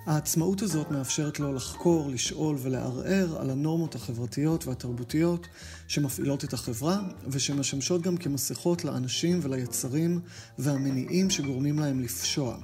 העצמאות 0.06 0.62
הזאת 0.62 0.90
מאפשרת 0.90 1.40
לו 1.40 1.52
לחקור, 1.54 2.10
לשאול 2.10 2.56
ולערער 2.62 3.36
על 3.40 3.50
הנורמות 3.50 3.94
החברתיות 3.94 4.66
והתרבותיות 4.66 5.46
שמפעילות 5.88 6.44
את 6.44 6.52
החברה 6.52 7.00
ושמשמשות 7.28 8.02
גם 8.02 8.16
כמסכות 8.16 8.84
לאנשים 8.84 9.40
וליצרים 9.42 10.20
והמניעים 10.58 11.30
שגורמים 11.30 11.78
להם 11.78 12.00
לפשוע. 12.00 12.56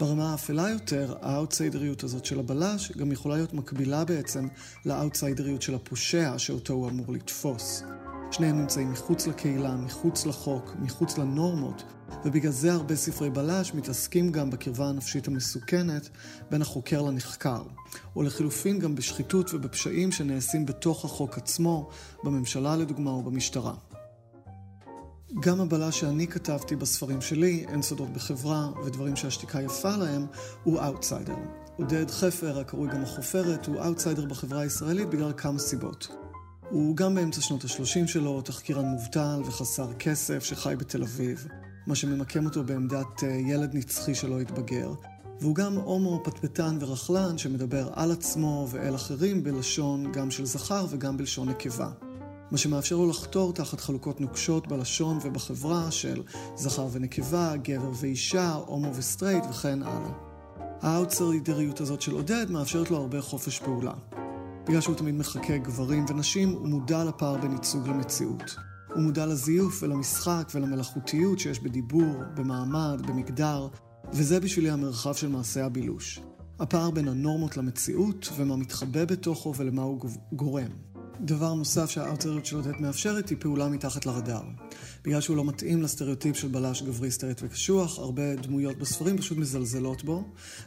ברמה 0.00 0.32
האפלה 0.32 0.68
יותר, 0.68 1.14
האאוטסיידריות 1.22 2.04
הזאת 2.04 2.24
של 2.24 2.38
הבלש 2.38 2.92
גם 2.92 3.12
יכולה 3.12 3.34
להיות 3.36 3.54
מקבילה 3.54 4.04
בעצם 4.04 4.48
לאאוטסיידריות 4.86 5.62
של 5.62 5.74
הפושע 5.74 6.34
שאותו 6.38 6.72
הוא 6.72 6.88
אמור 6.88 7.12
לתפוס. 7.12 7.82
שניהם 8.30 8.58
נמצאים 8.58 8.92
מחוץ 8.92 9.26
לקהילה, 9.26 9.76
מחוץ 9.76 10.26
לחוק, 10.26 10.74
מחוץ 10.80 11.18
לנורמות, 11.18 11.82
ובגלל 12.24 12.52
זה 12.52 12.72
הרבה 12.72 12.96
ספרי 12.96 13.30
בלש 13.30 13.74
מתעסקים 13.74 14.32
גם 14.32 14.50
בקרבה 14.50 14.88
הנפשית 14.88 15.28
המסוכנת 15.28 16.08
בין 16.50 16.62
החוקר 16.62 17.02
לנחקר, 17.02 17.62
או 18.16 18.22
לחילופין 18.22 18.78
גם 18.78 18.94
בשחיתות 18.94 19.54
ובפשעים 19.54 20.12
שנעשים 20.12 20.66
בתוך 20.66 21.04
החוק 21.04 21.38
עצמו, 21.38 21.88
בממשלה 22.24 22.76
לדוגמה 22.76 23.10
או 23.10 23.22
במשטרה. 23.22 23.74
גם 25.40 25.60
הבלש 25.60 26.00
שאני 26.00 26.26
כתבתי 26.26 26.76
בספרים 26.76 27.20
שלי, 27.20 27.64
אין 27.68 27.82
סודות 27.82 28.12
בחברה 28.12 28.68
ודברים 28.84 29.16
שהשתיקה 29.16 29.62
יפה 29.62 29.96
להם, 29.96 30.26
הוא 30.64 30.80
אאוטסיידר. 30.80 31.36
עודד 31.76 32.10
חפר, 32.10 32.60
הקרוי 32.60 32.88
גם 32.88 33.02
החופרת, 33.02 33.66
הוא 33.66 33.82
אאוטסיידר 33.84 34.24
בחברה 34.24 34.60
הישראלית 34.60 35.08
בגלל 35.08 35.32
כמה 35.36 35.58
סיבות. 35.58 36.08
הוא 36.70 36.96
גם 36.96 37.14
באמצע 37.14 37.40
שנות 37.40 37.64
ה-30 37.64 38.06
שלו, 38.06 38.42
תחקירן 38.42 38.84
מובטל 38.84 39.42
וחסר 39.46 39.92
כסף 39.92 40.44
שחי 40.44 40.74
בתל 40.78 41.02
אביב, 41.02 41.46
מה 41.90 41.96
שממקם 41.96 42.44
אותו 42.44 42.64
בעמדת 42.64 43.24
אה, 43.24 43.28
ילד 43.28 43.74
נצחי 43.74 44.14
שלא 44.14 44.40
התבגר. 44.40 44.92
והוא 45.40 45.54
גם 45.54 45.74
הומו 45.74 46.20
פטפטן 46.24 46.78
ורכלן 46.80 47.38
שמדבר 47.38 47.88
על 47.92 48.12
עצמו 48.12 48.68
ואל 48.70 48.94
אחרים 48.94 49.44
בלשון 49.44 50.12
גם 50.12 50.30
של 50.30 50.46
זכר 50.46 50.86
וגם 50.90 51.16
בלשון 51.16 51.48
נקבה. 51.48 51.90
מה 52.50 52.58
שמאפשר 52.58 52.96
לו 52.96 53.10
לחתור 53.10 53.52
תחת 53.52 53.80
חלוקות 53.80 54.20
נוקשות 54.20 54.66
בלשון 54.66 55.18
ובחברה 55.22 55.90
של 55.90 56.22
זכר 56.56 56.86
ונקבה, 56.92 57.56
גבר 57.56 57.90
ואישה, 58.00 58.52
הומו 58.52 58.94
וסטרייט 58.94 59.44
וכן 59.50 59.82
הלאה. 59.82 60.12
האאוטסיידריות 60.82 61.80
הזאת 61.80 62.02
של 62.02 62.12
עודד 62.12 62.50
מאפשרת 62.50 62.90
לו 62.90 62.96
הרבה 62.96 63.20
חופש 63.20 63.58
פעולה. 63.58 63.94
בגלל 64.68 64.80
שהוא 64.80 64.94
תמיד 64.94 65.14
מחקה 65.14 65.58
גברים 65.58 66.04
ונשים, 66.08 66.48
הוא 66.48 66.68
מודע 66.68 67.04
לפער 67.04 67.36
בין 67.36 67.52
ייצוג 67.52 67.88
למציאות. 67.88 68.69
הוא 68.94 69.02
מודע 69.02 69.26
לזיוף 69.26 69.82
ולמשחק 69.82 70.50
ולמלאכותיות 70.54 71.38
שיש 71.38 71.60
בדיבור, 71.60 72.14
במעמד, 72.34 73.02
במגדר, 73.06 73.68
וזה 74.12 74.40
בשבילי 74.40 74.70
המרחב 74.70 75.14
של 75.14 75.28
מעשה 75.28 75.66
הבילוש. 75.66 76.20
הפער 76.60 76.90
בין 76.90 77.08
הנורמות 77.08 77.56
למציאות 77.56 78.28
ומה 78.36 78.56
מתחבא 78.56 79.04
בתוכו 79.04 79.54
ולמה 79.56 79.82
הוא 79.82 80.00
גורם. 80.32 80.70
דבר 81.20 81.54
נוסף 81.54 81.90
שהארצריות 81.90 82.46
של 82.46 82.56
עודד 82.56 82.80
מאפשרת 82.80 83.28
היא 83.28 83.38
פעולה 83.40 83.68
מתחת 83.68 84.06
לרדאר. 84.06 84.42
בגלל 85.04 85.20
שהוא 85.20 85.36
לא 85.36 85.44
מתאים 85.44 85.82
לסטריאוטיפ 85.82 86.36
של 86.36 86.48
בלש 86.48 86.82
גברי 86.82 87.10
סטרט 87.10 87.40
וקשוח, 87.44 87.98
הרבה 87.98 88.36
דמויות 88.36 88.78
בספרים 88.78 89.18
פשוט 89.18 89.38
מזלזלות 89.38 90.04
בו, 90.04 90.24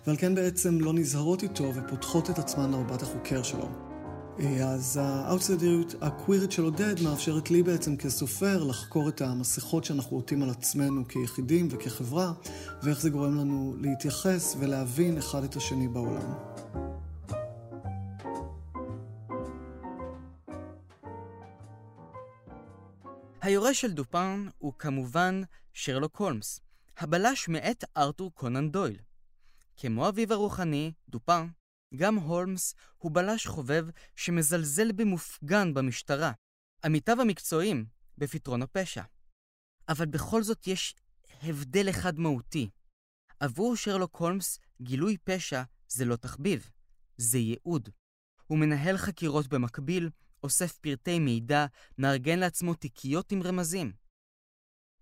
ועל 0.07 0.17
כן 0.17 0.35
בעצם 0.35 0.81
לא 0.81 0.93
נזהרות 0.93 1.43
איתו 1.43 1.71
ופותחות 1.75 2.29
את 2.29 2.39
עצמן 2.39 2.71
למבט 2.71 3.03
החוקר 3.03 3.43
שלו. 3.43 3.92
אה, 4.39 4.69
אז 4.69 4.99
האאוטסיידריות 5.01 5.95
הקווירית 6.01 6.51
של 6.51 6.63
עודד 6.63 7.01
מאפשרת 7.03 7.51
לי 7.51 7.63
בעצם 7.63 7.97
כסופר 7.97 8.63
לחקור 8.63 9.09
את 9.09 9.21
המסכות 9.21 9.83
שאנחנו 9.83 10.17
עוטים 10.17 10.43
על 10.43 10.49
עצמנו 10.49 11.07
כיחידים 11.07 11.67
וכחברה, 11.71 12.33
ואיך 12.83 13.01
זה 13.01 13.09
גורם 13.09 13.37
לנו 13.37 13.75
להתייחס 13.79 14.55
ולהבין 14.59 15.17
אחד 15.17 15.43
את 15.43 15.55
השני 15.55 15.87
בעולם. 15.87 16.33
היורש 23.41 23.81
של 23.81 23.91
דופן 23.91 24.47
הוא 24.57 24.73
כמובן 24.79 25.41
שרלוק 25.73 26.17
הולמס, 26.17 26.59
הבלש 26.97 27.49
מאת 27.49 27.83
ארתור 27.97 28.31
קונן 28.33 28.69
דויל. 28.69 28.97
כמו 29.77 30.09
אביו 30.09 30.33
הרוחני, 30.33 30.91
דופן, 31.09 31.47
גם 31.95 32.15
הולמס 32.15 32.75
הוא 32.97 33.11
בלש 33.11 33.47
חובב 33.47 33.85
שמזלזל 34.15 34.91
במופגן 34.91 35.73
במשטרה, 35.73 36.31
עמיתיו 36.85 37.21
המקצועיים 37.21 37.85
בפתרון 38.17 38.61
הפשע. 38.61 39.03
אבל 39.89 40.05
בכל 40.05 40.43
זאת 40.43 40.67
יש 40.67 40.95
הבדל 41.41 41.89
אחד 41.89 42.19
מהותי. 42.19 42.69
עבור 43.39 43.75
שרלוק 43.75 44.15
הולמס, 44.15 44.59
גילוי 44.81 45.17
פשע 45.17 45.63
זה 45.87 46.05
לא 46.05 46.15
תחביב, 46.15 46.69
זה 47.17 47.37
ייעוד. 47.37 47.89
הוא 48.47 48.57
מנהל 48.57 48.97
חקירות 48.97 49.47
במקביל, 49.47 50.09
אוסף 50.43 50.77
פרטי 50.77 51.19
מידע, 51.19 51.65
מארגן 51.97 52.39
לעצמו 52.39 52.73
תיקיות 52.73 53.31
עם 53.31 53.43
רמזים. 53.43 53.93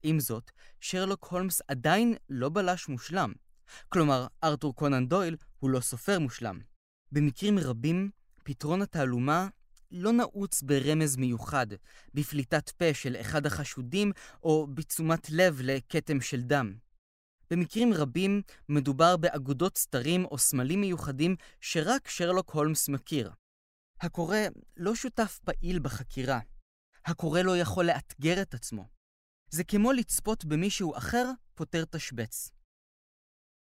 עם 0.04 0.20
זאת, 0.20 0.52
שרלוק 0.80 1.26
הולמס 1.26 1.62
עדיין 1.68 2.16
לא 2.30 2.50
בלש 2.50 2.88
מושלם. 2.88 3.34
כלומר, 3.90 4.28
ארתור 4.44 4.76
קונן 4.76 5.08
דויל 5.08 5.38
הוא 5.60 5.70
לא 5.70 5.80
סופר 5.80 6.20
מושלם. 6.20 6.60
במקרים 7.12 7.60
רבים, 7.60 8.10
פתרון 8.44 8.82
התעלומה 8.82 9.48
לא 9.92 10.12
נעוץ 10.12 10.62
ברמז 10.62 11.18
מיוחד, 11.18 11.68
בפליטת 12.14 12.70
פה 12.70 12.94
של 12.94 13.16
אחד 13.22 13.46
החשודים 13.46 14.12
או 14.44 14.68
בתשומת 14.74 15.30
לב 15.30 15.60
לכתם 15.64 16.22
של 16.22 16.42
דם. 16.42 16.74
במקרים 17.50 17.94
רבים 17.94 18.42
מדובר 18.70 19.18
באגודות 19.18 19.78
סתרים 19.78 20.26
או 20.26 20.38
סמלים 20.38 20.82
מיוחדים 20.82 21.36
שרק 21.62 22.08
שרלוק 22.08 22.50
הולמס 22.50 22.90
מכיר. 22.90 23.32
הקורא 24.02 24.38
לא 24.78 24.96
שותף 24.96 25.40
פעיל 25.46 25.80
בחקירה. 25.80 26.40
הקורא 27.06 27.42
לא 27.42 27.58
יכול 27.58 27.86
לאתגר 27.86 28.42
את 28.42 28.54
עצמו. 28.54 28.88
זה 29.50 29.64
כמו 29.64 29.92
לצפות 29.92 30.46
במישהו 30.46 30.98
אחר 30.98 31.32
פותר 31.56 31.86
תשבץ. 31.86 32.52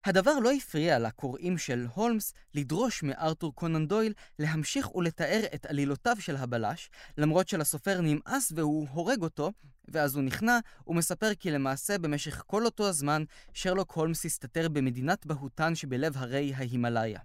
הדבר 0.08 0.40
לא 0.40 0.52
הפריע 0.52 1.00
לקוראים 1.00 1.58
של 1.58 1.86
הולמס 1.94 2.34
לדרוש 2.54 3.04
מארתור 3.04 3.56
קונן 3.56 3.88
דויל 3.88 4.14
להמשיך 4.40 4.96
ולתאר 4.96 5.42
את 5.56 5.66
עלילותיו 5.66 6.16
של 6.20 6.36
הבלש, 6.36 6.90
למרות 7.18 7.48
שלסופר 7.48 8.02
נמאס 8.02 8.52
והוא 8.56 8.88
הורג 8.90 9.22
אותו, 9.22 9.52
ואז 9.88 10.16
הוא 10.16 10.24
נכנע 10.24 10.60
ומספר 10.88 11.36
כי 11.36 11.52
למעשה 11.52 11.98
במשך 11.98 12.44
כל 12.48 12.66
אותו 12.66 12.88
הזמן 12.90 13.24
שרלוק 13.54 13.92
הולמס 13.92 14.26
הסתתר 14.26 14.70
במדינת 14.70 15.26
בהוטן 15.26 15.76
שבלב 15.76 16.18
הרי 16.18 16.54
ההימאליה. 16.54 17.20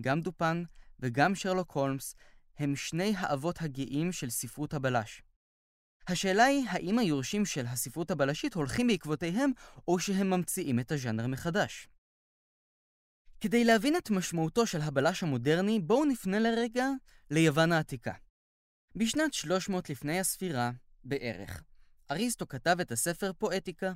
גם 0.00 0.20
דופן 0.20 0.62
וגם 1.00 1.34
שרלוק 1.34 1.70
הולמס 1.70 2.14
הם 2.58 2.76
שני 2.76 3.14
האבות 3.16 3.62
הגאים 3.62 4.12
של 4.12 4.30
ספרות 4.30 4.74
הבלש. 4.74 5.22
השאלה 6.10 6.44
היא 6.44 6.66
האם 6.68 6.98
היורשים 6.98 7.46
של 7.46 7.66
הספרות 7.66 8.10
הבלשית 8.10 8.54
הולכים 8.54 8.86
בעקבותיהם, 8.86 9.50
או 9.88 9.98
שהם 9.98 10.30
ממציאים 10.30 10.80
את 10.80 10.92
הז'אנר 10.92 11.26
מחדש. 11.26 11.88
כדי 13.40 13.64
להבין 13.64 13.96
את 13.96 14.10
משמעותו 14.10 14.66
של 14.66 14.80
הבלש 14.80 15.22
המודרני, 15.22 15.80
בואו 15.80 16.04
נפנה 16.04 16.38
לרגע 16.38 16.88
ליוון 17.30 17.72
העתיקה. 17.72 18.12
בשנת 18.96 19.34
300 19.34 19.90
לפני 19.90 20.20
הספירה, 20.20 20.70
בערך, 21.04 21.62
אריסטו 22.10 22.48
כתב 22.48 22.76
את 22.80 22.92
הספר 22.92 23.32
פואטיקה, 23.32 23.92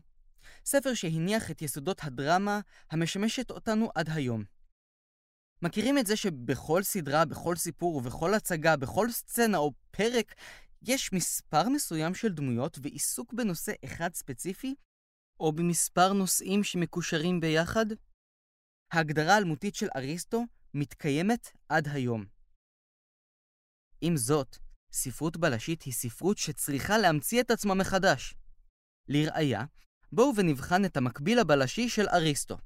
ספר 0.64 0.94
שהניח 0.94 1.50
את 1.50 1.62
יסודות 1.62 2.04
הדרמה 2.04 2.60
המשמשת 2.90 3.50
אותנו 3.50 3.90
עד 3.94 4.10
היום. 4.10 4.44
מכירים 5.62 5.98
את 5.98 6.06
זה 6.06 6.16
שבכל 6.16 6.82
סדרה, 6.82 7.24
בכל 7.24 7.56
סיפור 7.56 7.96
ובכל 7.96 8.34
הצגה, 8.34 8.76
בכל 8.76 9.10
סצנה 9.10 9.58
או 9.58 9.72
פרק, 9.90 10.34
יש 10.86 11.12
מספר 11.12 11.68
מסוים 11.68 12.14
של 12.14 12.28
דמויות 12.28 12.78
ועיסוק 12.82 13.32
בנושא 13.32 13.72
אחד 13.84 14.14
ספציפי, 14.14 14.74
או 15.40 15.52
במספר 15.52 16.12
נושאים 16.12 16.64
שמקושרים 16.64 17.40
ביחד? 17.40 17.86
ההגדרה 18.92 19.34
האלמותית 19.34 19.74
של 19.74 19.86
אריסטו 19.96 20.42
מתקיימת 20.74 21.48
עד 21.68 21.88
היום. 21.88 22.24
עם 24.00 24.16
זאת, 24.16 24.56
ספרות 24.92 25.36
בלשית 25.36 25.82
היא 25.82 25.92
ספרות 25.92 26.38
שצריכה 26.38 26.98
להמציא 26.98 27.40
את 27.40 27.50
עצמה 27.50 27.74
מחדש. 27.74 28.34
לראיה, 29.08 29.64
בואו 30.12 30.36
ונבחן 30.36 30.84
את 30.84 30.96
המקביל 30.96 31.38
הבלשי 31.38 31.88
של 31.88 32.08
אריסטו. 32.08 32.56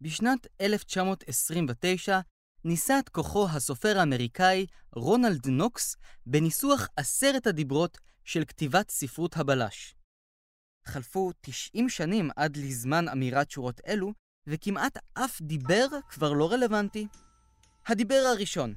בשנת 0.00 0.46
1929 0.60 2.20
ניסה 2.64 2.98
את 2.98 3.08
כוחו 3.08 3.48
הסופר 3.48 3.98
האמריקאי 3.98 4.66
רונלד 4.92 5.46
נוקס 5.46 5.96
בניסוח 6.26 6.88
עשרת 6.96 7.46
הדיברות 7.46 7.98
של 8.24 8.44
כתיבת 8.44 8.90
ספרות 8.90 9.36
הבלש. 9.36 9.94
חלפו 10.86 11.30
90 11.40 11.88
שנים 11.88 12.30
עד 12.36 12.56
לזמן 12.56 13.08
אמירת 13.08 13.50
שורות 13.50 13.80
אלו, 13.86 14.12
וכמעט 14.46 14.98
אף 15.14 15.42
דיבר 15.42 15.86
כבר 16.08 16.32
לא 16.32 16.52
רלוונטי. 16.52 17.06
הדיבר 17.86 18.24
הראשון, 18.32 18.74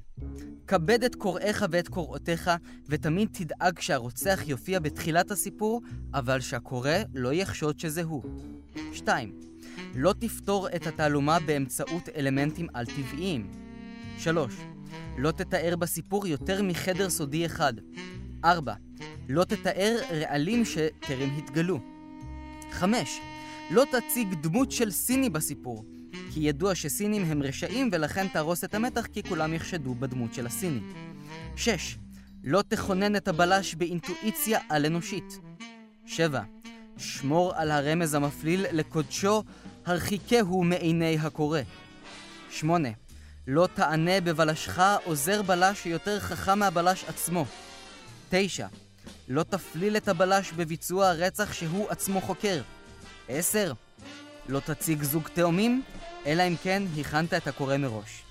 כבד 0.66 1.04
את 1.04 1.14
קוראיך 1.14 1.64
ואת 1.70 1.88
קוראותיך, 1.88 2.50
ותמיד 2.88 3.28
תדאג 3.32 3.80
שהרוצח 3.80 4.40
יופיע 4.46 4.78
בתחילת 4.78 5.30
הסיפור, 5.30 5.82
אבל 6.14 6.40
שהקורא 6.40 6.90
לא 7.14 7.32
יחשוד 7.32 7.78
שזה 7.78 8.02
הוא. 8.02 8.22
2. 8.92 9.40
לא 9.94 10.14
תפתור 10.20 10.68
את 10.68 10.86
התעלומה 10.86 11.38
באמצעות 11.46 12.08
אלמנטים 12.08 12.66
על-טבעיים. 12.74 13.65
3. 14.18 14.54
לא 15.18 15.30
תתאר 15.30 15.76
בסיפור 15.76 16.26
יותר 16.26 16.62
מחדר 16.62 17.10
סודי 17.10 17.46
אחד. 17.46 17.72
4. 18.44 18.74
לא 19.28 19.44
תתאר 19.44 19.96
רעלים 20.10 20.64
שטרם 20.64 21.30
התגלו. 21.38 21.78
5. 22.70 23.20
לא 23.70 23.84
תציג 23.90 24.34
דמות 24.34 24.72
של 24.72 24.90
סיני 24.90 25.30
בסיפור, 25.30 25.84
כי 26.32 26.40
ידוע 26.40 26.74
שסינים 26.74 27.24
הם 27.24 27.42
רשעים 27.42 27.88
ולכן 27.92 28.28
תהרוס 28.28 28.64
את 28.64 28.74
המתח 28.74 29.06
כי 29.06 29.22
כולם 29.22 29.54
יחשדו 29.54 29.94
בדמות 29.94 30.34
של 30.34 30.46
הסיני. 30.46 30.80
6. 31.56 31.98
לא 32.44 32.62
תכונן 32.68 33.16
את 33.16 33.28
הבלש 33.28 33.74
באינטואיציה 33.74 34.60
על-אנושית. 34.68 35.38
7. 36.06 36.42
שמור 36.96 37.52
על 37.54 37.70
הרמז 37.70 38.14
המפליל 38.14 38.66
לקודשו, 38.72 39.42
הרחיקהו 39.86 40.64
מעיני 40.64 41.18
הקורא. 41.18 41.60
8. 42.50 42.88
לא 43.46 43.68
תענה 43.74 44.20
בבלשך 44.20 44.78
עוזר 45.04 45.42
בלש 45.42 45.82
שיותר 45.82 46.20
חכם 46.20 46.58
מהבלש 46.58 47.04
עצמו. 47.04 47.44
9. 48.28 48.66
לא 49.28 49.42
תפליל 49.42 49.96
את 49.96 50.08
הבלש 50.08 50.52
בביצוע 50.52 51.08
הרצח 51.08 51.52
שהוא 51.52 51.90
עצמו 51.90 52.20
חוקר. 52.20 52.62
10. 53.28 53.72
לא 54.48 54.60
תציג 54.60 55.02
זוג 55.02 55.28
תאומים, 55.34 55.82
אלא 56.26 56.42
אם 56.42 56.54
כן 56.62 56.82
הכנת 57.00 57.34
את 57.34 57.46
הקורא 57.46 57.76
מראש. 57.76 58.22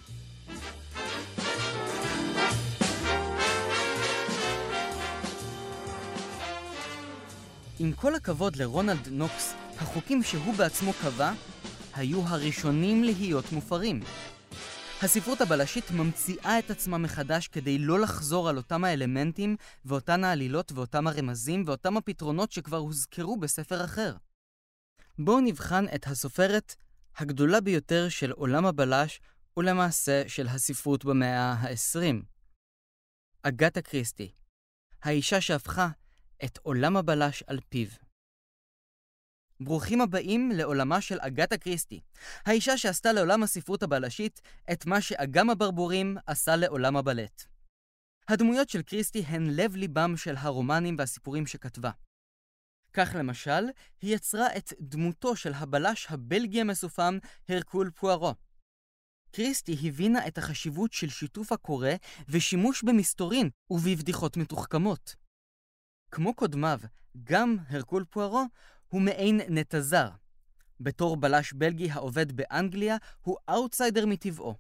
עם 7.80 7.93
כל 7.93 8.15
הכבוד 8.15 8.56
לרונלד 8.56 9.08
נוקס, 9.12 9.54
החוקים 9.78 10.23
שהוא 10.23 10.54
בעצמו 10.54 10.93
קבע 10.93 11.32
היו 11.95 12.21
הראשונים 12.28 13.04
להיות 13.04 13.51
מופרים. 13.51 13.99
הספרות 15.03 15.41
הבלשית 15.41 15.91
ממציאה 15.91 16.60
את 16.60 16.71
עצמה 16.71 16.97
מחדש 16.97 17.47
כדי 17.47 17.77
לא 17.77 17.99
לחזור 17.99 18.49
על 18.49 18.58
אותם 18.58 18.84
האלמנטים 18.84 19.55
ואותן 19.86 20.23
העלילות 20.23 20.71
ואותם 20.71 21.08
הרמזים 21.08 21.63
ואותם 21.65 21.97
הפתרונות 21.97 22.51
שכבר 22.51 22.77
הוזכרו 22.77 23.38
בספר 23.38 23.86
אחר. 23.86 24.15
בואו 25.19 25.39
נבחן 25.39 25.86
את 25.95 26.08
הסופרת 26.08 26.75
הגדולה 27.17 27.62
ביותר 27.62 28.10
של 28.10 28.31
עולם 28.31 28.65
הבלש 28.65 29.21
ולמעשה 29.58 30.23
של 30.27 30.47
הספרות 30.47 31.05
במאה 31.05 31.53
ה-20. 31.53 32.23
אגתה 33.41 33.81
קריסטי, 33.81 34.31
האישה 35.03 35.41
שהפכה 35.41 35.89
את 36.45 36.60
עולם 36.63 36.97
הבלש 36.97 37.43
על 37.47 37.60
פיו. 37.69 38.05
ברוכים 39.60 40.02
הבאים 40.02 40.52
לעולמה 40.52 41.02
של 41.02 41.20
אגתה 41.20 41.58
קריסטי, 41.58 42.02
האישה 42.46 42.78
שעשתה 42.78 43.13
לעולם 43.13 43.44
הספרות 43.44 43.84
הבלשית 43.84 44.41
את 44.72 44.86
מה 44.86 45.02
שאגם 45.02 45.50
הברבורים 45.50 46.18
עשה 46.28 46.56
לעולם 46.56 46.98
הבלט. 46.98 47.44
הדמויות 48.28 48.70
של 48.70 48.82
קריסטי 48.82 49.24
הן 49.28 49.48
לב-ליבם 49.50 50.18
של 50.18 50.36
הרומנים 50.38 50.96
והסיפורים 51.00 51.48
שכתבה. 51.48 51.91
כך 52.94 53.15
למשל, 53.20 53.65
היא 54.02 54.15
יצרה 54.15 54.58
את 54.58 54.74
דמותו 54.80 55.36
של 55.36 55.54
הבלש 55.54 56.08
הבלגי 56.10 56.62
המסופם 56.62 57.18
הרקול 57.50 57.91
פוארו. 57.91 58.34
קריסטי 59.32 59.78
הבינה 59.84 60.28
את 60.28 60.38
החשיבות 60.38 60.94
של 60.94 61.10
שיתוף 61.10 61.52
הקורא 61.52 61.89
ושימוש 62.30 62.84
במסתורין 62.84 63.50
ובבדיחות 63.70 64.38
מתוחכמות. 64.38 65.15
כמו 66.12 66.34
קודמיו, 66.34 66.80
גם 67.24 67.58
הרקול 67.70 68.06
פוארו 68.10 68.46
הוא 68.95 69.01
מעין 69.01 69.41
נטע 69.49 69.80
זר. 69.80 70.10
בתור 70.79 71.17
בלש 71.17 71.53
בלגי 71.53 71.91
העובד 71.91 72.31
באנגליה, 72.31 72.97
הוא 73.21 73.38
אאוטסיידר 73.49 74.05
מטבעו. 74.05 74.55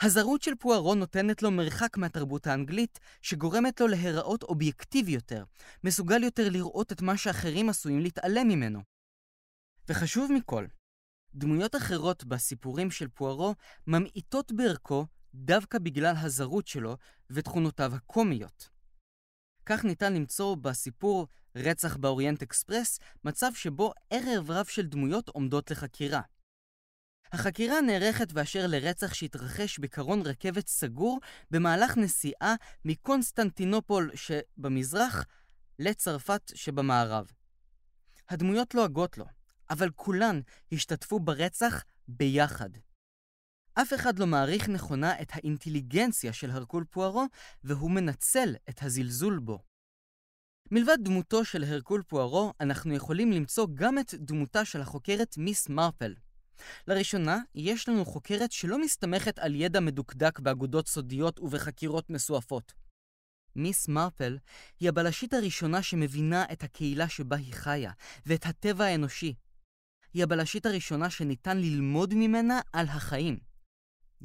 הזרות 0.00 0.42
של 0.42 0.54
פוארו 0.54 0.94
נותנת 0.94 1.42
לו 1.42 1.50
מרחק 1.50 1.96
מהתרבות 1.96 2.46
האנגלית, 2.46 3.00
שגורמת 3.22 3.80
לו 3.80 3.86
להיראות 3.86 4.42
אובייקטיבי 4.42 5.12
יותר, 5.12 5.44
מסוגל 5.84 6.22
יותר 6.22 6.48
לראות 6.48 6.92
את 6.92 7.02
מה 7.02 7.16
שאחרים 7.16 7.68
עשויים 7.68 8.00
להתעלם 8.00 8.48
ממנו. 8.48 8.80
וחשוב 9.88 10.32
מכל, 10.32 10.66
דמויות 11.34 11.76
אחרות 11.76 12.24
בסיפורים 12.24 12.90
של 12.90 13.08
פוארו 13.08 13.54
ממעיטות 13.86 14.52
בערכו 14.52 15.06
דווקא 15.34 15.78
בגלל 15.78 16.14
הזרות 16.16 16.66
שלו 16.66 16.96
ותכונותיו 17.30 17.94
הקומיות. 17.94 18.68
כך 19.66 19.84
ניתן 19.84 20.12
למצוא 20.14 20.56
בסיפור 20.56 21.28
רצח 21.56 21.96
באוריינט 21.96 22.42
אקספרס, 22.42 22.98
מצב 23.24 23.50
שבו 23.54 23.92
ערב 24.10 24.50
רב 24.50 24.66
של 24.66 24.86
דמויות 24.86 25.28
עומדות 25.28 25.70
לחקירה. 25.70 26.20
החקירה 27.32 27.80
נערכת 27.80 28.32
באשר 28.32 28.66
לרצח 28.66 29.14
שהתרחש 29.14 29.78
בקרון 29.78 30.22
רכבת 30.22 30.68
סגור 30.68 31.20
במהלך 31.50 31.96
נסיעה 31.96 32.54
מקונסטנטינופול 32.84 34.10
שבמזרח 34.14 35.24
לצרפת 35.78 36.52
שבמערב. 36.54 37.26
הדמויות 38.28 38.74
לועגות 38.74 39.18
לו, 39.18 39.24
אבל 39.70 39.90
כולן 39.90 40.40
השתתפו 40.72 41.20
ברצח 41.20 41.84
ביחד. 42.08 42.70
אף 43.74 43.94
אחד 43.94 44.18
לא 44.18 44.26
מעריך 44.26 44.68
נכונה 44.68 45.20
את 45.22 45.28
האינטליגנציה 45.32 46.32
של 46.32 46.50
הרקול 46.50 46.84
פוארו, 46.90 47.24
והוא 47.64 47.90
מנצל 47.90 48.54
את 48.68 48.82
הזלזול 48.82 49.38
בו. 49.38 49.62
מלבד 50.70 50.98
דמותו 51.02 51.44
של 51.44 51.64
הרקול 51.64 52.02
פוארו, 52.02 52.52
אנחנו 52.60 52.94
יכולים 52.94 53.32
למצוא 53.32 53.66
גם 53.74 53.98
את 53.98 54.14
דמותה 54.14 54.64
של 54.64 54.80
החוקרת 54.80 55.38
מיס 55.38 55.68
מרפל. 55.68 56.14
לראשונה, 56.88 57.38
יש 57.54 57.88
לנו 57.88 58.04
חוקרת 58.04 58.52
שלא 58.52 58.78
מסתמכת 58.78 59.38
על 59.38 59.54
ידע 59.54 59.80
מדוקדק 59.80 60.38
באגודות 60.38 60.88
סודיות 60.88 61.40
ובחקירות 61.40 62.10
מסועפות. 62.10 62.72
מיס 63.56 63.88
מרפל 63.88 64.38
היא 64.80 64.88
הבלשית 64.88 65.34
הראשונה 65.34 65.82
שמבינה 65.82 66.44
את 66.52 66.62
הקהילה 66.62 67.08
שבה 67.08 67.36
היא 67.36 67.54
חיה, 67.54 67.92
ואת 68.26 68.46
הטבע 68.46 68.84
האנושי. 68.84 69.34
היא 70.14 70.22
הבלשית 70.22 70.66
הראשונה 70.66 71.10
שניתן 71.10 71.58
ללמוד 71.58 72.14
ממנה 72.14 72.60
על 72.72 72.86
החיים. 72.86 73.38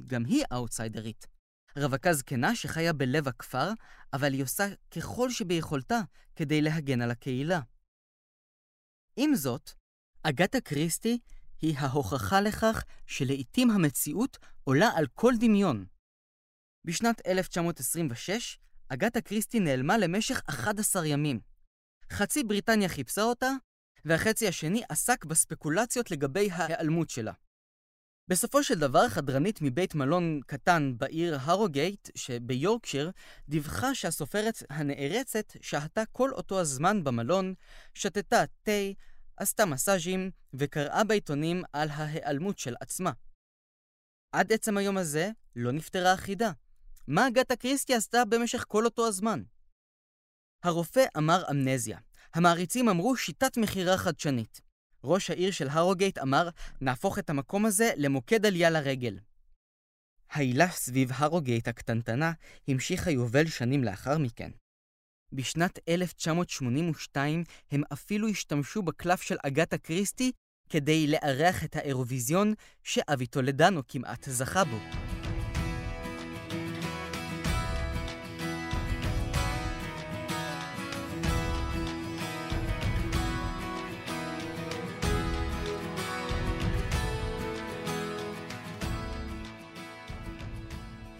גם 0.08 0.25
היא 0.25 0.43
אאוטסיידרית. 0.54 1.30
רווקה 1.75 2.13
זקנה 2.13 2.55
שחיה 2.55 2.93
בלב 2.93 3.27
הכפר, 3.27 3.69
אבל 4.13 4.34
היא 4.34 4.43
עושה 4.43 4.63
ככל 4.91 5.29
שביכולתה 5.29 5.99
כדי 6.36 6.62
להגן 6.62 7.01
על 7.01 7.12
הקהילה. 7.12 7.60
עם 9.15 9.36
זאת, 9.36 9.71
אגתה 10.23 10.62
קריסטי 10.62 11.19
היא 11.62 11.77
ההוכחה 11.77 12.41
לכך 12.41 12.84
שלעיתים 13.05 13.71
המציאות 13.71 14.38
עולה 14.63 14.89
על 14.95 15.07
כל 15.13 15.34
דמיון. 15.39 15.86
בשנת 16.86 17.27
1926, 17.27 18.57
אגתה 18.88 19.21
קריסטי 19.21 19.60
נעלמה 19.60 19.97
למשך 19.97 20.41
11 20.49 21.07
ימים. 21.07 21.39
חצי 22.12 22.43
בריטניה 22.43 22.89
חיפשה 22.89 23.21
אותה, 23.21 23.51
והחצי 24.05 24.47
השני 24.47 24.84
עסק 24.89 25.25
בספקולציות 25.25 26.12
לגבי 26.12 26.51
ההיעלמות 26.51 27.10
שלה. 27.10 27.34
בסופו 28.31 28.63
של 28.63 28.79
דבר, 28.79 29.09
חדרנית 29.09 29.59
מבית 29.61 29.95
מלון 29.95 30.39
קטן 30.47 30.93
בעיר 30.97 31.37
הרוגייט 31.41 32.09
שביורקשיר, 32.15 33.11
דיווחה 33.49 33.95
שהסופרת 33.95 34.63
הנערצת 34.69 35.53
שהתה 35.61 36.03
כל 36.11 36.31
אותו 36.31 36.59
הזמן 36.59 37.03
במלון, 37.03 37.53
שתתה 37.93 38.43
תה, 38.63 38.71
עשתה 39.37 39.65
מסאז'ים 39.65 40.31
וקראה 40.53 41.03
בעיתונים 41.03 41.63
על 41.73 41.89
ההיעלמות 41.89 42.59
של 42.59 42.75
עצמה. 42.81 43.11
עד 44.31 44.53
עצם 44.53 44.77
היום 44.77 44.97
הזה 44.97 45.29
לא 45.55 45.71
נפתרה 45.71 46.13
החידה. 46.13 46.51
מה 47.07 47.27
אגתה 47.27 47.55
קריסטי 47.55 47.93
עשתה 47.93 48.25
במשך 48.25 48.65
כל 48.67 48.85
אותו 48.85 49.07
הזמן? 49.07 49.43
הרופא 50.63 51.05
אמר 51.17 51.43
אמנזיה. 51.51 51.99
המעריצים 52.33 52.89
אמרו 52.89 53.15
שיטת 53.15 53.57
מכירה 53.57 53.97
חדשנית. 53.97 54.70
ראש 55.03 55.29
העיר 55.29 55.51
של 55.51 55.67
הרוגייט 55.69 56.17
אמר, 56.17 56.49
נהפוך 56.81 57.19
את 57.19 57.29
המקום 57.29 57.65
הזה 57.65 57.91
למוקד 57.97 58.45
עלייה 58.45 58.69
לרגל. 58.69 59.19
העילה 60.31 60.69
סביב 60.69 61.09
הרוגייט 61.13 61.67
הקטנטנה 61.67 62.31
המשיכה 62.67 63.11
יובל 63.11 63.47
שנים 63.47 63.83
לאחר 63.83 64.17
מכן. 64.17 64.51
בשנת 65.33 65.79
1982 65.89 67.43
הם 67.71 67.81
אפילו 67.93 68.27
השתמשו 68.27 68.81
בקלף 68.81 69.21
של 69.21 69.37
אגתה 69.43 69.77
קריסטי 69.77 70.31
כדי 70.69 71.07
לארח 71.07 71.63
את 71.63 71.75
האירוויזיון 71.75 72.53
שאבי 72.83 73.27
טולדנו 73.27 73.81
כמעט 73.87 74.29
זכה 74.29 74.63
בו. 74.63 75.11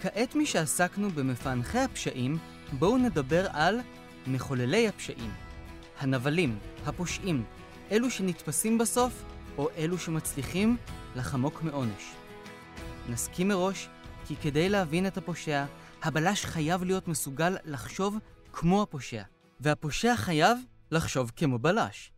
כעת 0.02 0.36
משעסקנו 0.36 1.10
במפענחי 1.10 1.80
הפשעים, 1.80 2.38
בואו 2.80 2.98
נדבר 2.98 3.48
על 3.50 3.80
מחוללי 4.28 4.88
הפשעים. 4.88 5.32
הנבלים, 6.00 6.60
הפושעים, 6.86 7.44
אלו 7.92 8.10
שנתפסים 8.10 8.78
בסוף, 8.78 9.24
או 9.58 9.70
אלו 9.78 9.98
שמצליחים 9.98 10.78
לחמוק 11.16 11.62
מעונש. 11.64 12.14
נסכים 13.10 13.48
מראש 13.48 13.90
כי 14.28 14.36
כדי 14.36 14.70
להבין 14.70 15.08
את 15.08 15.18
הפושע, 15.18 15.66
הבלש 16.04 16.46
חייב 16.46 16.84
להיות 16.84 17.08
מסוגל 17.08 17.58
לחשוב 17.66 18.18
כמו 18.54 18.82
הפושע, 18.82 19.24
והפושע 19.60 20.16
חייב 20.16 20.58
לחשוב 20.92 21.32
כמו 21.36 21.60
בלש. 21.60 22.12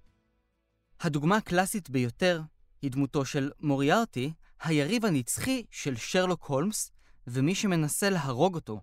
הדוגמה 1.02 1.38
הקלאסית 1.38 1.90
ביותר 1.90 2.42
היא 2.82 2.92
דמותו 2.92 3.26
של 3.26 3.52
מוריארטי, 3.60 4.34
היריב 4.64 5.06
הנצחי 5.06 5.64
של 5.72 5.96
שרלוק 5.96 6.44
הולמס, 6.46 6.92
ומי 7.28 7.56
שמנסה 7.56 8.10
להרוג 8.10 8.56
אותו. 8.56 8.82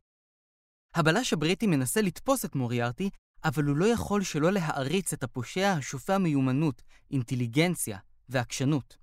הבלש 0.95 1.33
הבריטי 1.33 1.67
מנסה 1.67 2.03
לתפוס 2.03 2.45
את 2.45 2.55
מוריארטי, 2.55 3.11
אבל 3.45 3.65
הוא 3.65 3.77
לא 3.77 3.87
יכול 3.87 4.25
שלא 4.25 4.53
להעריץ 4.53 5.13
את 5.13 5.23
הפושע 5.23 5.73
השופע 5.79 6.19
מיומנות, 6.19 6.83
אינטליגנציה 7.11 7.99
ועקשנות. 8.29 8.97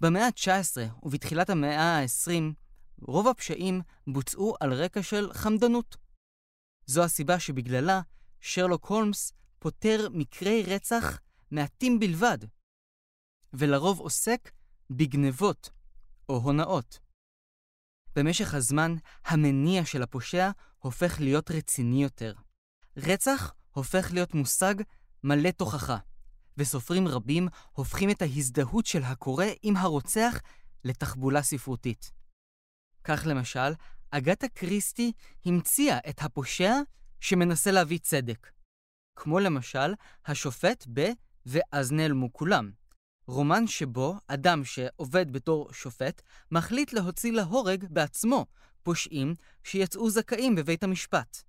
במאה 0.00 0.26
ה-19 0.26 0.76
ובתחילת 1.02 1.50
המאה 1.50 1.98
ה-20, 1.98 2.54
רוב 3.00 3.28
הפשעים 3.28 3.80
בוצעו 4.06 4.54
על 4.60 4.72
רקע 4.72 5.02
של 5.02 5.32
חמדנות. 5.32 5.96
זו 6.86 7.04
הסיבה 7.04 7.40
שבגללה 7.40 8.00
שרלוק 8.40 8.86
הולמס 8.86 9.32
פותר 9.58 10.08
מקרי 10.12 10.62
רצח 10.62 11.20
מעטים 11.50 11.98
בלבד, 11.98 12.38
ולרוב 13.52 14.00
עוסק 14.00 14.50
בגנבות 14.90 15.70
או 16.28 16.36
הונאות. 16.36 17.07
במשך 18.18 18.54
הזמן, 18.54 18.94
המניע 19.24 19.84
של 19.84 20.02
הפושע 20.02 20.50
הופך 20.78 21.20
להיות 21.20 21.50
רציני 21.50 22.02
יותר. 22.02 22.34
רצח 22.96 23.54
הופך 23.70 24.12
להיות 24.12 24.34
מושג 24.34 24.74
מלא 25.24 25.50
תוכחה, 25.50 25.96
וסופרים 26.56 27.08
רבים 27.08 27.48
הופכים 27.72 28.10
את 28.10 28.22
ההזדהות 28.22 28.86
של 28.86 29.02
הקורא 29.02 29.44
עם 29.62 29.76
הרוצח 29.76 30.40
לתחבולה 30.84 31.42
ספרותית. 31.42 32.12
כך 33.04 33.22
למשל, 33.26 33.72
אגתה 34.10 34.48
קריסטי 34.48 35.12
המציאה 35.44 35.98
את 36.08 36.22
הפושע 36.22 36.72
שמנסה 37.20 37.70
להביא 37.70 37.98
צדק. 37.98 38.50
כמו 39.16 39.38
למשל, 39.38 39.94
השופט 40.26 40.86
ב- 40.92 41.10
"ואז 41.46 41.92
נעלמו 41.92 42.32
כולם", 42.32 42.70
רומן 43.28 43.66
שבו 43.66 44.14
אדם 44.26 44.64
שעובד 44.64 45.32
בתור 45.32 45.72
שופט 45.72 46.22
מחליט 46.50 46.92
להוציא 46.92 47.32
להורג 47.32 47.84
בעצמו 47.90 48.46
פושעים 48.82 49.34
שיצאו 49.64 50.10
זכאים 50.10 50.54
בבית 50.54 50.82
המשפט. 50.82 51.42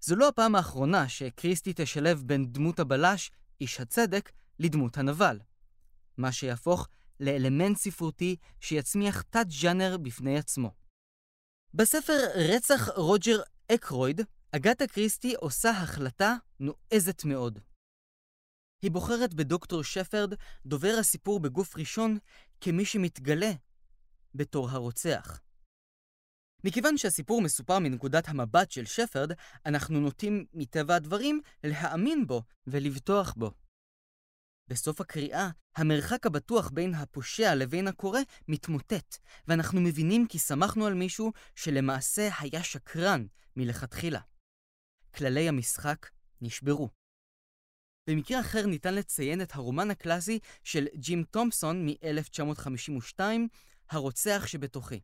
זו 0.00 0.16
לא 0.16 0.28
הפעם 0.28 0.54
האחרונה 0.54 1.08
שקריסטי 1.08 1.72
תשלב 1.76 2.22
בין 2.26 2.52
דמות 2.52 2.78
הבלש, 2.80 3.30
איש 3.60 3.80
הצדק, 3.80 4.32
לדמות 4.58 4.98
הנבל. 4.98 5.40
מה 6.16 6.32
שיהפוך 6.32 6.88
לאלמנט 7.20 7.76
ספרותי 7.76 8.36
שיצמיח 8.60 9.22
תת-ג'אנר 9.22 9.96
בפני 10.02 10.38
עצמו. 10.38 10.74
בספר 11.74 12.18
רצח 12.34 12.88
רוג'ר 12.96 13.42
אקרויד, 13.72 14.20
אגתה 14.52 14.86
קריסטי 14.86 15.34
עושה 15.34 15.70
החלטה 15.70 16.34
נועזת 16.60 17.24
מאוד. 17.24 17.58
היא 18.84 18.90
בוחרת 18.90 19.34
בדוקטור 19.34 19.82
שפרד, 19.82 20.34
דובר 20.66 20.96
הסיפור 21.00 21.40
בגוף 21.40 21.76
ראשון, 21.76 22.18
כמי 22.60 22.84
שמתגלה 22.84 23.52
בתור 24.34 24.70
הרוצח. 24.70 25.40
מכיוון 26.64 26.96
שהסיפור 26.98 27.42
מסופר 27.42 27.78
מנקודת 27.78 28.28
המבט 28.28 28.70
של 28.70 28.84
שפרד, 28.84 29.32
אנחנו 29.66 30.00
נוטים 30.00 30.46
מטבע 30.54 30.94
הדברים 30.94 31.40
להאמין 31.64 32.26
בו 32.26 32.42
ולבטוח 32.66 33.34
בו. 33.36 33.50
בסוף 34.68 35.00
הקריאה, 35.00 35.50
המרחק 35.76 36.26
הבטוח 36.26 36.70
בין 36.70 36.94
הפושע 36.94 37.54
לבין 37.54 37.88
הקורא 37.88 38.20
מתמוטט, 38.48 39.16
ואנחנו 39.48 39.80
מבינים 39.80 40.26
כי 40.26 40.38
שמחנו 40.38 40.86
על 40.86 40.94
מישהו 40.94 41.32
שלמעשה 41.54 42.28
היה 42.38 42.62
שקרן 42.62 43.26
מלכתחילה. 43.56 44.20
כללי 45.14 45.48
המשחק 45.48 46.10
נשברו. 46.40 47.03
במקרה 48.06 48.40
אחר 48.40 48.66
ניתן 48.66 48.94
לציין 48.94 49.42
את 49.42 49.54
הרומן 49.54 49.90
הקלאסי 49.90 50.38
של 50.64 50.86
ג'ים 50.94 51.24
תומפסון 51.30 51.86
מ-1952, 51.86 53.20
הרוצח 53.90 54.44
שבתוכי. 54.46 55.00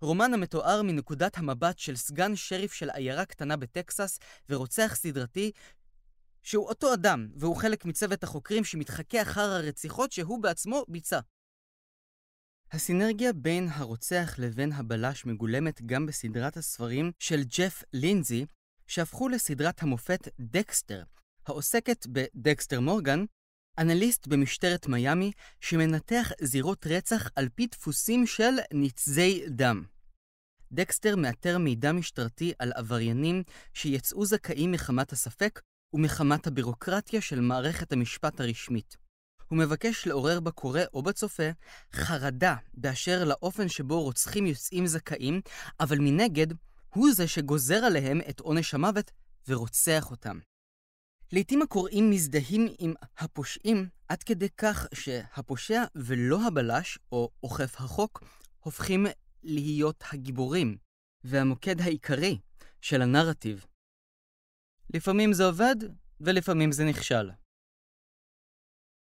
רומן 0.00 0.34
המתואר 0.34 0.82
מנקודת 0.82 1.38
המבט 1.38 1.78
של 1.78 1.96
סגן 1.96 2.36
שריף 2.36 2.72
של 2.72 2.90
עיירה 2.90 3.24
קטנה 3.24 3.56
בטקסס 3.56 4.18
ורוצח 4.48 4.94
סדרתי 4.94 5.52
שהוא 6.42 6.68
אותו 6.68 6.94
אדם, 6.94 7.28
והוא 7.36 7.56
חלק 7.56 7.84
מצוות 7.84 8.24
החוקרים 8.24 8.64
שמתחכה 8.64 9.22
אחר 9.22 9.40
הרציחות 9.40 10.12
שהוא 10.12 10.42
בעצמו 10.42 10.84
ביצע. 10.88 11.20
הסינרגיה 12.72 13.32
בין 13.32 13.68
הרוצח 13.68 14.34
לבין 14.38 14.72
הבלש 14.72 15.26
מגולמת 15.26 15.82
גם 15.82 16.06
בסדרת 16.06 16.56
הספרים 16.56 17.12
של 17.18 17.40
ג'ף 17.58 17.82
לינזי, 17.92 18.46
שהפכו 18.86 19.28
לסדרת 19.28 19.82
המופת 19.82 20.28
דקסטר, 20.40 21.02
העוסקת 21.46 22.06
בדקסטר 22.06 22.80
מורגן, 22.80 23.24
אנליסט 23.78 24.26
במשטרת 24.26 24.86
מיאמי 24.86 25.32
שמנתח 25.60 26.32
זירות 26.40 26.86
רצח 26.86 27.28
על 27.36 27.48
פי 27.54 27.66
דפוסים 27.66 28.26
של 28.26 28.52
ניתזי 28.72 29.44
דם. 29.48 29.82
דקסטר 30.72 31.16
מאתר 31.16 31.58
מידע 31.58 31.92
משטרתי 31.92 32.52
על 32.58 32.72
עבריינים 32.74 33.42
שיצאו 33.74 34.26
זכאים 34.26 34.72
מחמת 34.72 35.12
הספק 35.12 35.60
ומחמת 35.92 36.46
הבירוקרטיה 36.46 37.20
של 37.20 37.40
מערכת 37.40 37.92
המשפט 37.92 38.40
הרשמית. 38.40 38.96
הוא 39.48 39.58
מבקש 39.58 40.06
לעורר 40.06 40.40
בקורא 40.40 40.80
או 40.94 41.02
בצופה 41.02 41.50
חרדה 41.92 42.56
באשר 42.74 43.24
לאופן 43.24 43.68
שבו 43.68 44.02
רוצחים 44.02 44.46
יוצאים 44.46 44.86
זכאים, 44.86 45.40
אבל 45.80 45.98
מנגד, 45.98 46.46
הוא 46.94 47.12
זה 47.12 47.28
שגוזר 47.28 47.84
עליהם 47.84 48.20
את 48.30 48.40
עונש 48.40 48.74
המוות 48.74 49.10
ורוצח 49.48 50.10
אותם. 50.10 50.38
לעתים 51.32 51.62
הקוראים 51.62 52.10
מזדהים 52.10 52.66
עם 52.78 52.94
הפושעים, 53.18 53.88
עד 54.08 54.22
כדי 54.22 54.48
כך 54.56 54.86
שהפושע 54.94 55.84
ולא 55.94 56.46
הבלש, 56.46 56.98
או 57.12 57.30
אוכף 57.42 57.80
החוק, 57.80 58.24
הופכים 58.60 59.06
להיות 59.42 60.04
הגיבורים, 60.12 60.76
והמוקד 61.24 61.80
העיקרי 61.80 62.38
של 62.80 63.02
הנרטיב. 63.02 63.66
לפעמים 64.94 65.32
זה 65.32 65.44
עובד, 65.44 65.76
ולפעמים 66.20 66.72
זה 66.72 66.84
נכשל. 66.84 67.30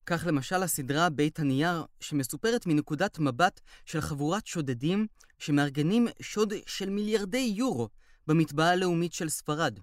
כך 0.07 0.27
למשל 0.27 0.63
הסדרה 0.63 1.11
בית 1.11 1.39
הנייר, 1.39 1.85
שמסופרת 2.01 2.67
מנקודת 2.67 3.19
מבט 3.19 3.61
של 3.85 4.01
חבורת 4.01 4.47
שודדים 4.47 5.07
שמארגנים 5.39 6.07
שוד 6.23 6.53
של 6.67 6.91
מיליארדי 6.91 7.53
יורו 7.57 7.89
במטבעה 8.27 8.71
הלאומית 8.73 9.13
של 9.13 9.29
ספרד. 9.29 9.79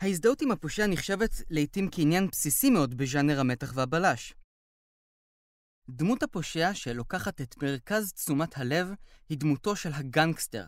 ההזדהות 0.00 0.42
עם 0.42 0.50
הפושע 0.50 0.86
נחשבת 0.86 1.30
לעתים 1.50 1.88
כעניין 1.92 2.28
בסיסי 2.32 2.70
מאוד 2.70 2.94
בז'אנר 2.94 3.40
המתח 3.40 3.72
והבלש. 3.74 4.34
דמות 5.88 6.22
הפושע 6.22 6.74
שלוקחת 6.74 7.40
את 7.40 7.62
מרכז 7.62 8.12
תשומת 8.12 8.58
הלב 8.58 8.88
היא 9.28 9.38
דמותו 9.38 9.76
של 9.76 9.90
הגנגסטר, 9.92 10.64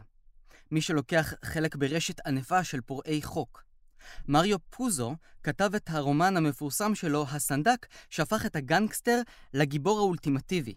מי 0.70 0.80
שלוקח 0.80 1.34
חלק 1.44 1.76
ברשת 1.76 2.26
ענפה 2.26 2.64
של 2.64 2.80
פורעי 2.80 3.22
חוק. 3.22 3.64
מריו 4.28 4.58
פוזו 4.70 5.16
כתב 5.42 5.70
את 5.76 5.90
הרומן 5.90 6.36
המפורסם 6.36 6.94
שלו, 6.94 7.26
הסנדק, 7.28 7.86
שהפך 8.10 8.46
את 8.46 8.56
הגנגסטר 8.56 9.20
לגיבור 9.54 9.98
האולטימטיבי. 9.98 10.74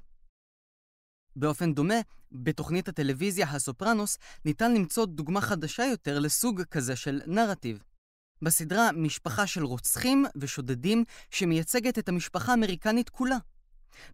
באופן 1.36 1.74
דומה, 1.74 1.96
בתוכנית 2.32 2.88
הטלוויזיה 2.88 3.48
הסופרנוס 3.48 4.18
ניתן 4.46 4.74
למצוא 4.74 5.06
דוגמה 5.06 5.42
חדשה 5.42 5.84
יותר 5.84 6.20
לסוג 6.20 6.62
כזה 6.62 6.96
של 6.96 7.22
נרטיב. 7.28 7.84
בסדרה 8.44 8.92
משפחה 8.92 9.48
של 9.48 9.64
רוצחים 9.64 10.26
ושודדים 10.36 11.04
שמייצגת 11.32 12.00
את 12.00 12.10
המשפחה 12.10 12.52
האמריקנית 12.52 13.10
כולה. 13.10 13.38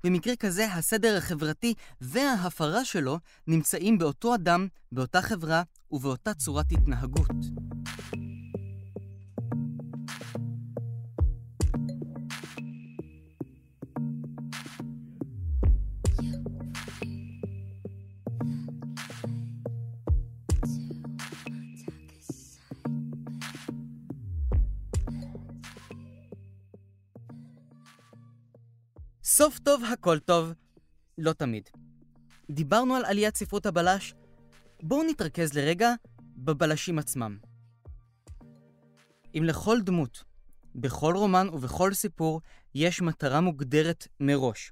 במקרה 0.04 0.36
כזה, 0.36 0.74
הסדר 0.74 1.18
החברתי 1.18 1.74
וההפרה 2.02 2.86
שלו 2.86 3.20
נמצאים 3.48 3.98
באותו 3.98 4.36
אדם, 4.36 4.68
באותה 4.92 5.22
חברה 5.22 5.64
ובאותה 5.92 6.34
צורת 6.34 6.72
התנהגות. 6.72 7.32
סוף 29.40 29.60
טוב, 29.60 29.84
הכל 29.84 30.20
טוב. 30.20 30.54
לא 31.18 31.34
תמיד. 31.34 31.70
דיברנו 32.50 32.96
על 32.96 33.06
עליית 33.06 33.36
ספרות 33.36 33.66
הבלש, 33.66 34.14
בואו 34.84 35.04
נתרכז 35.04 35.54
לרגע 35.54 35.94
בבלשים 36.22 37.00
עצמם. 37.00 37.38
אם 39.36 39.44
לכל 39.46 39.82
דמות, 39.82 40.24
בכל 40.76 41.14
רומן 41.16 41.48
ובכל 41.50 41.94
סיפור, 41.94 42.42
יש 42.76 43.02
מטרה 43.02 43.42
מוגדרת 43.42 44.08
מראש, 44.20 44.72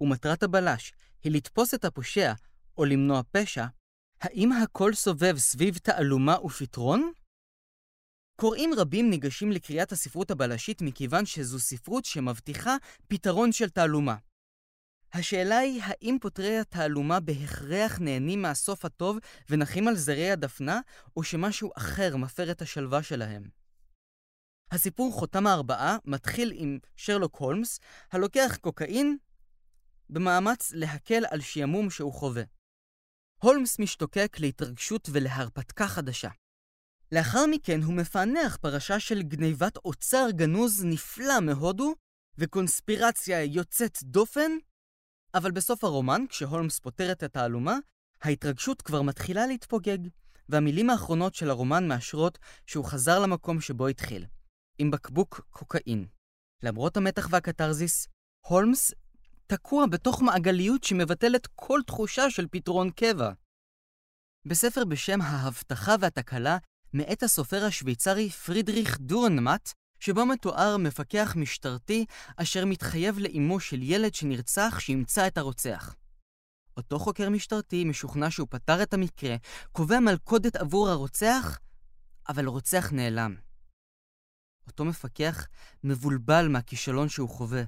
ומטרת 0.00 0.42
הבלש 0.42 0.92
היא 1.24 1.32
לתפוס 1.32 1.74
את 1.74 1.84
הפושע 1.84 2.32
או 2.78 2.84
למנוע 2.84 3.20
פשע, 3.32 3.66
האם 4.20 4.52
הכל 4.52 4.94
סובב 4.94 5.38
סביב 5.38 5.78
תעלומה 5.78 6.36
ופתרון? 6.44 7.12
קוראים 8.36 8.70
רבים 8.76 9.10
ניגשים 9.10 9.52
לקריאת 9.52 9.92
הספרות 9.92 10.30
הבלשית 10.30 10.82
מכיוון 10.82 11.26
שזו 11.26 11.58
ספרות 11.58 12.04
שמבטיחה 12.04 12.76
פתרון 13.08 13.52
של 13.52 13.70
תעלומה. 13.70 14.16
השאלה 15.12 15.58
היא 15.58 15.82
האם 15.84 16.16
פותרי 16.20 16.58
התעלומה 16.58 17.20
בהכרח 17.20 17.98
נהנים 18.00 18.42
מהסוף 18.42 18.84
הטוב 18.84 19.18
ונחים 19.50 19.88
על 19.88 19.96
זרי 19.96 20.30
הדפנה, 20.30 20.80
או 21.16 21.22
שמשהו 21.22 21.70
אחר 21.76 22.16
מפר 22.16 22.50
את 22.50 22.62
השלווה 22.62 23.02
שלהם. 23.02 23.48
הסיפור 24.70 25.12
חותם 25.12 25.46
הארבעה 25.46 25.96
מתחיל 26.04 26.52
עם 26.54 26.78
שרלוק 26.96 27.36
הולמס, 27.36 27.80
הלוקח 28.12 28.58
קוקאין 28.60 29.16
במאמץ 30.10 30.72
להקל 30.72 31.24
על 31.30 31.40
שעמום 31.40 31.90
שהוא 31.90 32.12
חווה. 32.12 32.42
הולמס 33.42 33.78
משתוקק 33.78 34.36
להתרגשות 34.40 35.08
ולהרפתקה 35.12 35.88
חדשה. 35.88 36.30
לאחר 37.12 37.46
מכן 37.50 37.82
הוא 37.82 37.94
מפענח 37.94 38.56
פרשה 38.56 39.00
של 39.00 39.22
גניבת 39.22 39.76
אוצר 39.76 40.26
גנוז 40.30 40.84
נפלא 40.84 41.40
מהודו 41.40 41.94
וקונספירציה 42.38 43.44
יוצאת 43.44 43.98
דופן, 44.02 44.50
אבל 45.34 45.50
בסוף 45.50 45.84
הרומן, 45.84 46.24
כשהולמס 46.28 46.78
פותר 46.78 47.12
את 47.12 47.22
התעלומה, 47.22 47.76
ההתרגשות 48.22 48.82
כבר 48.82 49.02
מתחילה 49.02 49.46
להתפוגג, 49.46 49.98
והמילים 50.48 50.90
האחרונות 50.90 51.34
של 51.34 51.50
הרומן 51.50 51.88
מאשרות 51.88 52.38
שהוא 52.66 52.84
חזר 52.84 53.18
למקום 53.18 53.60
שבו 53.60 53.86
התחיל, 53.86 54.26
עם 54.78 54.90
בקבוק 54.90 55.40
קוקאין. 55.50 56.06
למרות 56.62 56.96
המתח 56.96 57.28
והקתרזיס, 57.30 58.08
הולמס 58.46 58.92
תקוע 59.46 59.86
בתוך 59.86 60.22
מעגליות 60.22 60.84
שמבטלת 60.84 61.46
כל 61.54 61.80
תחושה 61.86 62.30
של 62.30 62.46
פתרון 62.50 62.90
קבע. 62.90 63.32
בספר 64.46 64.84
בשם 64.84 65.20
ההבטחה 65.20 65.94
והתקלה 66.00 66.58
מאת 66.96 67.22
הסופר 67.22 67.64
השוויצרי 67.64 68.30
פרידריך 68.30 68.98
דורנמט, 69.00 69.72
שבו 70.00 70.26
מתואר 70.26 70.76
מפקח 70.76 71.34
משטרתי 71.36 72.04
אשר 72.36 72.64
מתחייב 72.64 73.18
לאימו 73.18 73.60
של 73.60 73.82
ילד 73.82 74.14
שנרצח 74.14 74.76
שימצא 74.80 75.26
את 75.26 75.38
הרוצח. 75.38 75.94
אותו 76.76 76.98
חוקר 76.98 77.30
משטרתי 77.30 77.84
משוכנע 77.84 78.30
שהוא 78.30 78.48
פתר 78.50 78.82
את 78.82 78.94
המקרה, 78.94 79.36
קובע 79.72 80.00
מלכודת 80.00 80.56
עבור 80.56 80.88
הרוצח, 80.88 81.58
אבל 82.28 82.46
רוצח 82.46 82.92
נעלם. 82.92 83.36
אותו 84.66 84.84
מפקח 84.84 85.46
מבולבל 85.84 86.48
מהכישלון 86.48 87.08
שהוא 87.08 87.28
חווה. 87.28 87.62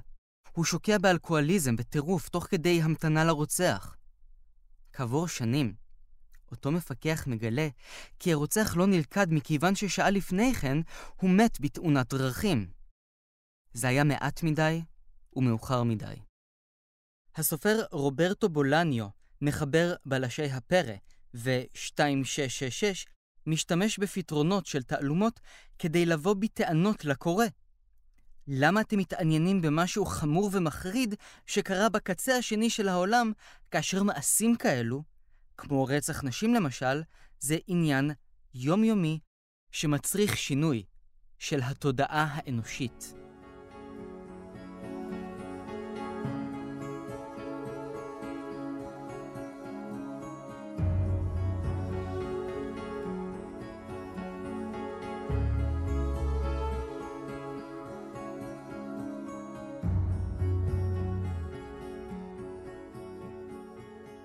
הוא 0.51 0.65
שוקע 0.65 0.97
באלכוהוליזם, 0.97 1.75
בטירוף, 1.75 2.29
תוך 2.29 2.47
כדי 2.49 2.81
המתנה 2.81 3.23
לרוצח. 3.23 3.95
כעבור 4.93 5.27
שנים, 5.27 5.73
אותו 6.51 6.71
מפקח 6.71 7.27
מגלה 7.27 7.67
כי 8.19 8.33
הרוצח 8.33 8.75
לא 8.77 8.87
נלכד 8.87 9.27
מכיוון 9.29 9.75
ששעה 9.75 10.09
לפני 10.09 10.53
כן 10.53 10.77
הוא 11.15 11.29
מת 11.29 11.59
בתאונת 11.59 12.13
דרכים. 12.13 12.69
זה 13.73 13.87
היה 13.87 14.03
מעט 14.03 14.43
מדי 14.43 14.81
ומאוחר 15.35 15.83
מדי. 15.83 16.15
הסופר 17.35 17.83
רוברטו 17.91 18.49
בולניו, 18.49 19.07
מחבר 19.41 19.93
בלשי 20.05 20.45
הפרא 20.45 20.93
ו-2666, 21.33 23.09
משתמש 23.47 23.99
בפתרונות 23.99 24.65
של 24.65 24.83
תעלומות 24.83 25.39
כדי 25.79 26.05
לבוא 26.05 26.35
בטענות 26.39 27.05
לקורא. 27.05 27.45
למה 28.47 28.81
אתם 28.81 28.97
מתעניינים 28.97 29.61
במשהו 29.61 30.05
חמור 30.05 30.49
ומחריד 30.53 31.15
שקרה 31.45 31.89
בקצה 31.89 32.37
השני 32.37 32.69
של 32.69 32.87
העולם, 32.87 33.31
כאשר 33.71 34.03
מעשים 34.03 34.55
כאלו 34.55 35.03
כמו 35.59 35.85
רצח 35.85 36.23
נשים 36.23 36.53
למשל, 36.53 37.01
זה 37.39 37.57
עניין 37.67 38.11
יומיומי 38.53 39.19
שמצריך 39.71 40.37
שינוי 40.37 40.83
של 41.37 41.59
התודעה 41.63 42.27
האנושית. 42.31 43.13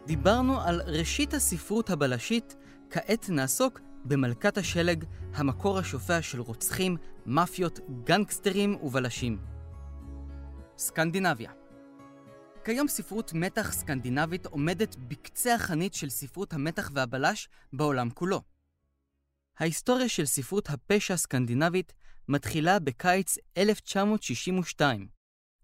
דיברנו 0.07 0.61
על 0.61 0.81
ראשית 0.87 1.35
הספרות 1.35 1.91
הבלשית, 1.91 2.57
כעת 2.91 3.29
נעסוק 3.29 3.81
במלכת 4.05 4.59
השלג, 4.59 5.05
המקור 5.35 5.79
השופע 5.79 6.23
של 6.23 6.41
רוצחים, 6.41 6.97
מאפיות, 7.27 7.81
גנגסטרים 8.05 8.77
ובלשים. 8.83 9.39
סקנדינביה 10.79 11.51
כיום 12.65 12.89
ספרות 12.89 13.33
מתח 13.35 13.73
סקנדינבית 13.73 14.47
עומדת 14.47 14.97
בקצה 14.97 15.55
החנית 15.55 15.95
של 15.95 16.09
ספרות 16.09 16.53
המתח 16.53 16.91
והבלש 16.95 17.49
בעולם 17.73 18.11
כולו. 18.11 18.43
ההיסטוריה 19.59 20.09
של 20.09 20.27
ספרות 20.27 20.71
הפשע 20.71 21.15
הסקנדינבית 21.15 21.93
מתחילה 22.29 22.79
בקיץ 22.79 23.39
1962, 23.57 25.09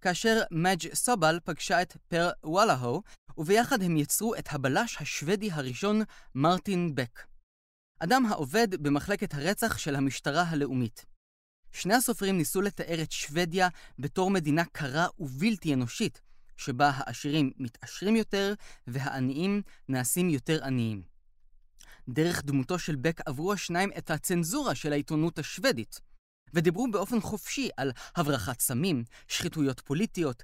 כאשר 0.01 0.43
מאג' 0.51 0.95
סובל 0.95 1.39
פגשה 1.45 1.83
את 1.83 1.97
פר 2.09 2.31
וואלהו, 2.45 3.03
וביחד 3.39 3.83
הם 3.83 3.97
יצרו 3.97 4.35
את 4.35 4.49
הבלש 4.51 4.97
השוודי 5.01 5.51
הראשון, 5.53 6.03
מרטין 6.35 6.95
בק. 6.95 7.27
אדם 7.99 8.27
העובד 8.27 8.83
במחלקת 8.83 9.35
הרצח 9.35 9.79
של 9.79 9.97
המשטרה 9.97 10.43
הלאומית. 10.43 11.07
שני 11.73 11.95
הסופרים 11.95 12.39
ניסו 12.39 12.61
לתאר 12.61 13.03
את 13.03 13.13
שוודיה 13.13 13.69
בתור 13.99 14.31
מדינה 14.31 14.65
קרה 14.65 15.07
ובלתי 15.19 15.75
אנושית, 15.75 16.21
שבה 16.57 16.91
העשירים 16.95 17.53
מתעשרים 17.57 18.17
יותר 18.17 18.55
והעניים 18.87 19.63
נעשים 19.89 20.31
יותר 20.31 20.65
עניים. 20.65 21.03
דרך 22.09 22.45
דמותו 22.45 22.79
של 22.79 22.97
בק 22.97 23.21
עברו 23.27 23.53
השניים 23.53 23.91
את 23.99 24.11
הצנזורה 24.11 24.75
של 24.75 24.93
העיתונות 24.93 25.39
השוודית, 25.39 26.01
ודיברו 26.55 26.91
באופן 26.91 27.21
חופשי 27.21 27.69
על 27.77 27.93
הברחת 28.17 28.61
סמים, 28.61 29.05
שחיתויות 29.29 29.81
פוליטיות, 29.81 30.43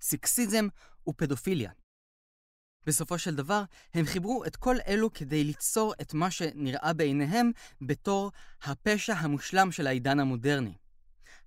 סקסיזם 0.00 0.68
ופדופיליה. 1.08 1.70
בסופו 2.86 3.18
של 3.18 3.34
דבר, 3.34 3.62
הם 3.94 4.06
חיברו 4.06 4.44
את 4.44 4.56
כל 4.56 4.76
אלו 4.86 5.12
כדי 5.12 5.44
ליצור 5.44 5.94
את 6.00 6.14
מה 6.14 6.30
שנראה 6.30 6.92
בעיניהם 6.92 7.50
בתור 7.80 8.32
הפשע 8.62 9.14
המושלם 9.14 9.72
של 9.72 9.86
העידן 9.86 10.20
המודרני. 10.20 10.74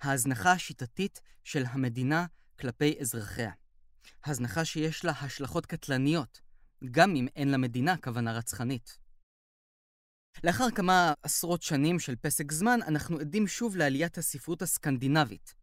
ההזנחה 0.02 0.52
השיטתית 0.52 1.21
של 1.43 1.63
המדינה 1.69 2.26
כלפי 2.60 2.95
אזרחיה. 3.02 3.52
הזנחה 4.26 4.65
שיש 4.65 5.06
לה 5.06 5.12
השלכות 5.21 5.65
קטלניות, 5.65 6.41
גם 6.91 7.15
אם 7.15 7.28
אין 7.36 7.52
למדינה 7.52 7.97
כוונה 7.97 8.34
רצחנית. 8.34 9.00
לאחר 10.43 10.71
כמה 10.75 11.13
עשרות 11.23 11.61
שנים 11.61 11.99
של 11.99 12.15
פסק 12.15 12.51
זמן, 12.51 12.79
אנחנו 12.87 13.19
עדים 13.19 13.47
שוב 13.47 13.75
לעליית 13.75 14.17
הספרות 14.17 14.61
הסקנדינבית. 14.61 15.53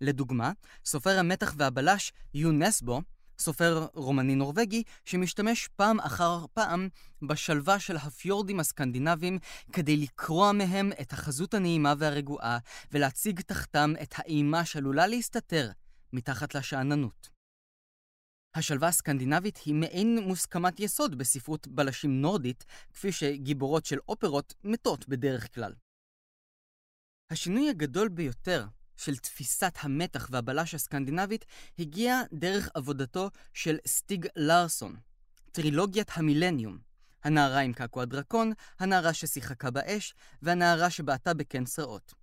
לדוגמה, 0.00 0.52
סופר 0.84 1.18
המתח 1.18 1.54
והבלש 1.56 2.12
יונסבו, 2.34 3.00
סופר 3.38 3.86
רומני-נורבגי, 3.94 4.82
שמשתמש 5.04 5.68
פעם 5.76 6.00
אחר 6.00 6.44
פעם 6.52 6.88
בשלווה 7.22 7.78
של 7.78 7.96
הפיורדים 7.96 8.60
הסקנדינביים 8.60 9.38
כדי 9.72 9.96
לקרוע 9.96 10.52
מהם 10.52 10.92
את 11.00 11.12
החזות 11.12 11.54
הנעימה 11.54 11.94
והרגועה 11.98 12.58
ולהציג 12.92 13.40
תחתם 13.40 13.94
את 14.02 14.14
האימה 14.16 14.64
שעלולה 14.64 15.06
להסתתר 15.06 15.70
מתחת 16.12 16.54
לשאננות. 16.54 17.31
השלווה 18.54 18.88
הסקנדינבית 18.88 19.56
היא 19.56 19.74
מעין 19.74 20.18
מוסכמת 20.18 20.80
יסוד 20.80 21.18
בספרות 21.18 21.66
בלשים 21.66 22.20
נורדית, 22.20 22.64
כפי 22.92 23.12
שגיבורות 23.12 23.86
של 23.86 23.98
אופרות 24.08 24.54
מתות 24.64 25.08
בדרך 25.08 25.54
כלל. 25.54 25.74
השינוי 27.30 27.70
הגדול 27.70 28.08
ביותר 28.08 28.66
של 28.96 29.16
תפיסת 29.16 29.74
המתח 29.80 30.28
והבלש 30.30 30.74
הסקנדינבית 30.74 31.44
הגיע 31.78 32.20
דרך 32.32 32.68
עבודתו 32.74 33.30
של 33.54 33.78
סטיג 33.86 34.26
לארסון, 34.36 34.96
טרילוגיית 35.52 36.10
המילניום, 36.14 36.78
הנערה 37.24 37.60
עם 37.60 37.72
קעקוע 37.72 38.04
דרקון, 38.04 38.52
הנערה 38.78 39.12
ששיחקה 39.12 39.70
באש, 39.70 40.14
והנערה 40.42 40.90
שבעטה 40.90 41.34
בקן 41.34 41.66
סרעות. 41.66 42.21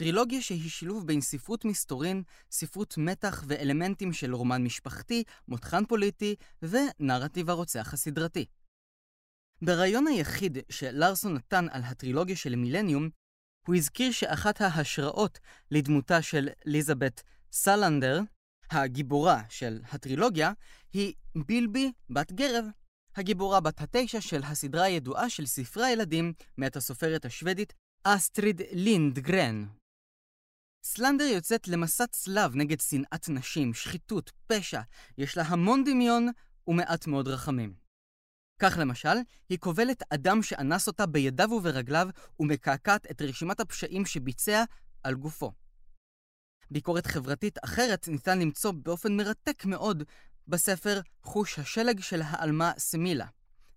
טרילוגיה 0.00 0.42
שהיא 0.42 0.70
שילוב 0.70 1.06
בין 1.06 1.20
ספרות 1.20 1.64
מסתורין, 1.64 2.22
ספרות 2.50 2.94
מתח 2.98 3.44
ואלמנטים 3.46 4.12
של 4.12 4.34
רומן 4.34 4.64
משפחתי, 4.64 5.24
מותחן 5.48 5.84
פוליטי 5.84 6.34
ונרטיב 6.62 7.50
הרוצח 7.50 7.92
הסדרתי. 7.92 8.44
ברעיון 9.62 10.06
היחיד 10.06 10.58
שלארסון 10.70 11.34
נתן 11.34 11.66
על 11.70 11.82
הטרילוגיה 11.84 12.36
של 12.36 12.56
מילניום, 12.56 13.10
הוא 13.66 13.74
הזכיר 13.74 14.12
שאחת 14.12 14.60
ההשראות 14.60 15.38
לדמותה 15.70 16.22
של 16.22 16.48
ליזבת 16.64 17.22
סלנדר, 17.52 18.20
הגיבורה 18.70 19.42
של 19.48 19.80
הטרילוגיה, 19.92 20.52
היא 20.92 21.14
בילבי 21.46 21.92
בת 22.10 22.32
גרב, 22.32 22.64
הגיבורה 23.16 23.60
בת 23.60 23.80
התשע 23.80 24.20
של 24.20 24.42
הסדרה 24.42 24.84
הידועה 24.84 25.30
של 25.30 25.46
ספרי 25.46 25.86
הילדים 25.86 26.32
מאת 26.58 26.76
הסופרת 26.76 27.24
השוודית 27.24 27.72
אסטריד 28.04 28.62
לינדגרן. 28.72 29.79
סלנדר 30.82 31.24
יוצאת 31.24 31.68
למסע 31.68 32.06
צלב 32.06 32.56
נגד 32.56 32.80
שנאת 32.80 33.28
נשים, 33.28 33.74
שחיתות, 33.74 34.32
פשע, 34.46 34.80
יש 35.18 35.36
לה 35.36 35.42
המון 35.42 35.84
דמיון 35.84 36.28
ומעט 36.66 37.06
מאוד 37.06 37.28
רחמים. 37.28 37.74
כך 38.62 38.78
למשל, 38.80 39.16
היא 39.48 39.58
כובלת 39.58 40.02
אדם 40.12 40.42
שאנס 40.42 40.86
אותה 40.86 41.06
בידיו 41.06 41.52
וברגליו 41.52 42.08
ומקעקעת 42.40 43.10
את 43.10 43.22
רשימת 43.22 43.60
הפשעים 43.60 44.06
שביצע 44.06 44.64
על 45.02 45.14
גופו. 45.14 45.52
ביקורת 46.70 47.06
חברתית 47.06 47.58
אחרת 47.64 48.08
ניתן 48.08 48.38
למצוא 48.38 48.72
באופן 48.72 49.16
מרתק 49.16 49.64
מאוד 49.64 50.02
בספר 50.48 51.00
חוש 51.22 51.58
השלג 51.58 52.00
של 52.00 52.22
העלמה 52.24 52.72
סמילה, 52.78 53.26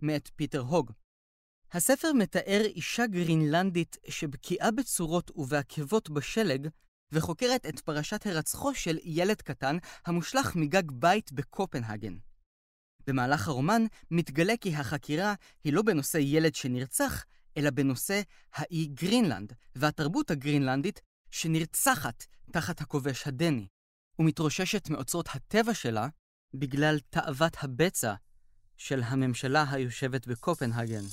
מאת 0.01 0.29
פיטר 0.35 0.59
הוג. 0.59 0.91
הספר 1.71 2.13
מתאר 2.13 2.61
אישה 2.65 3.07
גרינלנדית 3.07 3.97
שבקיאה 4.09 4.71
בצורות 4.71 5.31
ובעקבות 5.35 6.09
בשלג, 6.09 6.67
וחוקרת 7.13 7.65
את 7.65 7.79
פרשת 7.79 8.25
הרצחו 8.25 8.73
של 8.75 8.97
ילד 9.03 9.41
קטן 9.41 9.77
המושלך 10.05 10.55
מגג 10.55 10.91
בית 10.91 11.31
בקופנהגן. 11.31 12.17
במהלך 13.07 13.47
הרומן 13.47 13.81
מתגלה 14.11 14.53
כי 14.61 14.75
החקירה 14.75 15.33
היא 15.63 15.73
לא 15.73 15.81
בנושא 15.81 16.17
ילד 16.17 16.55
שנרצח, 16.55 17.25
אלא 17.57 17.69
בנושא 17.69 18.21
האי 18.53 18.85
גרינלנד 18.85 19.53
והתרבות 19.75 20.31
הגרינלנדית 20.31 21.01
שנרצחת 21.31 22.25
תחת 22.51 22.81
הכובש 22.81 23.27
הדני, 23.27 23.67
ומתרוששת 24.19 24.89
מאוצרות 24.89 25.29
הטבע 25.33 25.73
שלה 25.73 26.07
בגלל 26.53 26.99
תאוות 27.09 27.57
הבצע 27.61 28.13
של 28.77 29.01
הממשלה 29.03 29.65
היושבת 29.71 30.27
בקופנהגן. 30.27 31.03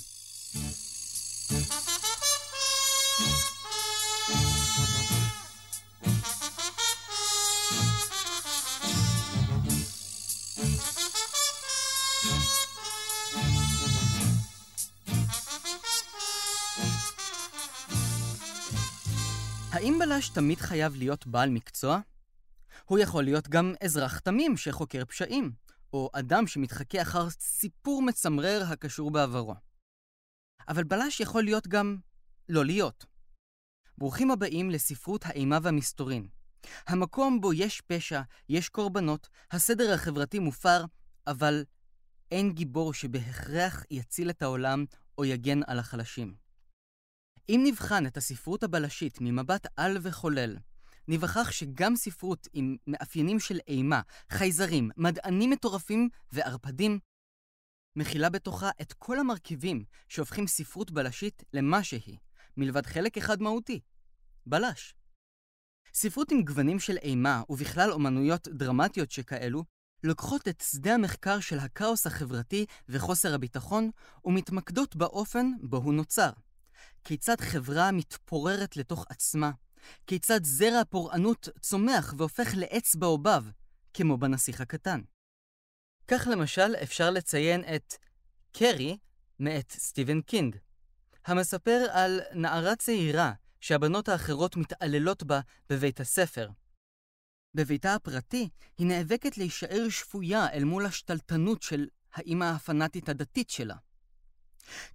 האם 19.73 19.99
בלש 19.99 20.29
תמיד 20.29 20.57
חייב 20.57 20.95
להיות 20.95 21.27
בעל 21.27 21.49
מקצוע? 21.49 21.99
הוא 22.85 22.99
יכול 22.99 23.23
להיות 23.23 23.47
גם 23.47 23.73
אזרח 23.83 24.19
תמים 24.19 24.57
שחוקר 24.57 25.05
פשעים, 25.05 25.51
או 25.93 26.09
אדם 26.13 26.47
שמתחכה 26.47 27.01
אחר 27.01 27.29
סיפור 27.29 28.01
מצמרר 28.01 28.63
הקשור 28.67 29.11
בעברו. 29.11 29.55
אבל 30.67 30.83
בלש 30.83 31.19
יכול 31.19 31.43
להיות 31.43 31.67
גם 31.67 31.97
לא 32.49 32.65
להיות. 32.65 33.05
ברוכים 33.97 34.31
הבאים 34.31 34.69
לספרות 34.69 35.25
האימה 35.25 35.57
והמסתורין. 35.63 36.27
המקום 36.87 37.41
בו 37.41 37.53
יש 37.53 37.81
פשע, 37.81 38.21
יש 38.49 38.69
קורבנות, 38.69 39.29
הסדר 39.51 39.93
החברתי 39.93 40.39
מופר, 40.39 40.85
אבל 41.27 41.63
אין 42.31 42.53
גיבור 42.53 42.93
שבהכרח 42.93 43.83
יציל 43.91 44.29
את 44.29 44.41
העולם 44.41 44.85
או 45.17 45.25
יגן 45.25 45.59
על 45.67 45.79
החלשים. 45.79 46.40
אם 47.49 47.61
נבחן 47.63 48.05
את 48.05 48.17
הספרות 48.17 48.63
הבלשית 48.63 49.17
ממבט 49.21 49.67
על 49.77 49.97
וחולל, 50.01 50.57
ניווכח 51.07 51.51
שגם 51.51 51.95
ספרות 51.95 52.47
עם 52.53 52.77
מאפיינים 52.87 53.39
של 53.39 53.59
אימה, 53.67 54.01
חייזרים, 54.29 54.89
מדענים 54.97 55.49
מטורפים 55.49 56.09
וערפדים, 56.31 56.99
מכילה 57.95 58.29
בתוכה 58.29 58.69
את 58.81 58.93
כל 58.93 59.19
המרכיבים 59.19 59.83
שהופכים 60.07 60.47
ספרות 60.47 60.91
בלשית 60.91 61.43
למה 61.53 61.83
שהיא, 61.83 62.17
מלבד 62.57 62.85
חלק 62.85 63.17
אחד 63.17 63.41
מהותי, 63.41 63.79
בלש. 64.45 64.95
ספרות 65.93 66.31
עם 66.31 66.43
גוונים 66.43 66.79
של 66.79 66.97
אימה, 66.97 67.43
ובכלל 67.49 67.91
אומנויות 67.91 68.47
דרמטיות 68.47 69.11
שכאלו, 69.11 69.63
לוקחות 70.03 70.47
את 70.47 70.63
שדה 70.71 70.93
המחקר 70.93 71.39
של 71.39 71.59
הכאוס 71.59 72.07
החברתי 72.07 72.65
וחוסר 72.89 73.33
הביטחון, 73.33 73.89
ומתמקדות 74.25 74.95
באופן 74.95 75.51
בו 75.61 75.77
הוא 75.77 75.93
נוצר. 75.93 76.29
כיצד 77.03 77.41
חברה 77.41 77.91
מתפוררת 77.91 78.77
לתוך 78.77 79.05
עצמה, 79.09 79.51
כיצד 80.07 80.43
זרע 80.43 80.79
הפורענות 80.79 81.49
צומח 81.61 82.13
והופך 82.17 82.49
לעץ 82.57 82.95
בעובב, 82.95 83.43
כמו 83.93 84.17
בנסיך 84.17 84.61
הקטן. 84.61 85.01
כך 86.07 86.27
למשל 86.31 86.75
אפשר 86.83 87.09
לציין 87.09 87.63
את 87.75 87.93
קרי 88.51 88.97
מאת 89.39 89.71
סטיבן 89.71 90.21
קינג, 90.21 90.55
המספר 91.25 91.85
על 91.91 92.21
נערה 92.33 92.75
צעירה 92.75 93.33
שהבנות 93.59 94.09
האחרות 94.09 94.57
מתעללות 94.57 95.23
בה 95.23 95.39
בבית 95.69 95.99
הספר. 95.99 96.49
בביתה 97.53 97.95
הפרטי 97.95 98.49
היא 98.77 98.87
נאבקת 98.87 99.37
להישאר 99.37 99.89
שפויה 99.89 100.49
אל 100.53 100.63
מול 100.63 100.85
השתלטנות 100.85 101.61
של 101.61 101.87
האימא 102.13 102.45
הפנאטית 102.45 103.09
הדתית 103.09 103.49
שלה. 103.49 103.75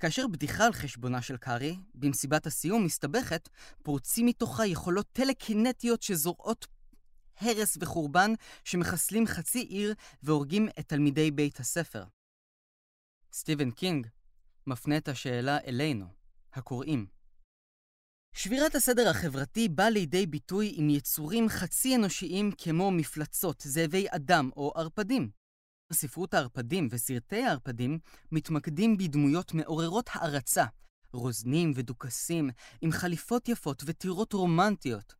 כאשר 0.01 0.27
בדיחה 0.27 0.67
על 0.67 0.73
חשבונה 0.73 1.23
של 1.23 1.37
קארי, 1.37 1.77
במסיבת 1.95 2.47
הסיום 2.47 2.85
מסתבכת, 2.85 3.49
פורצים 3.83 4.27
מתוכה 4.27 4.67
יכולות 4.67 5.07
טלקינטיות 5.13 6.03
שזורעות 6.03 6.67
הרס 7.41 7.77
וחורבן 7.81 8.33
שמחסלים 8.65 9.27
חצי 9.27 9.61
עיר 9.61 9.95
והורגים 10.23 10.69
את 10.79 10.89
תלמידי 10.89 11.31
בית 11.31 11.61
הספר. 11.61 12.05
סטיבן 13.33 13.71
קינג 13.71 14.07
מפנה 14.67 14.97
את 14.97 15.09
השאלה 15.09 15.59
אלינו, 15.67 16.07
הקוראים. 16.53 17.07
שבירת 18.33 18.75
הסדר 18.75 19.09
החברתי 19.09 19.69
באה 19.69 19.91
לידי 19.91 20.27
ביטוי 20.27 20.73
עם 20.77 20.91
יצורים 20.91 21.49
חצי 21.49 21.97
אנושיים 21.97 22.51
כמו 22.59 22.91
מפלצות, 22.91 23.63
זאבי 23.67 24.07
אדם 24.11 24.51
או 24.57 24.73
ערפדים. 24.77 25.31
ספרות 25.93 26.35
הערפדים 26.35 26.89
וסרטי 26.91 27.43
הערפדים 27.43 27.99
מתמקדים 28.33 28.97
בדמויות 28.97 29.55
מעוררות 29.55 30.11
הערצה, 30.13 30.65
רוזנים 31.13 31.73
ודוכסים, 31.75 32.51
עם 32.81 32.93
חליפות 32.93 33.49
יפות 33.49 33.83
וטירות 33.87 34.33
רומנטיות. 34.33 35.15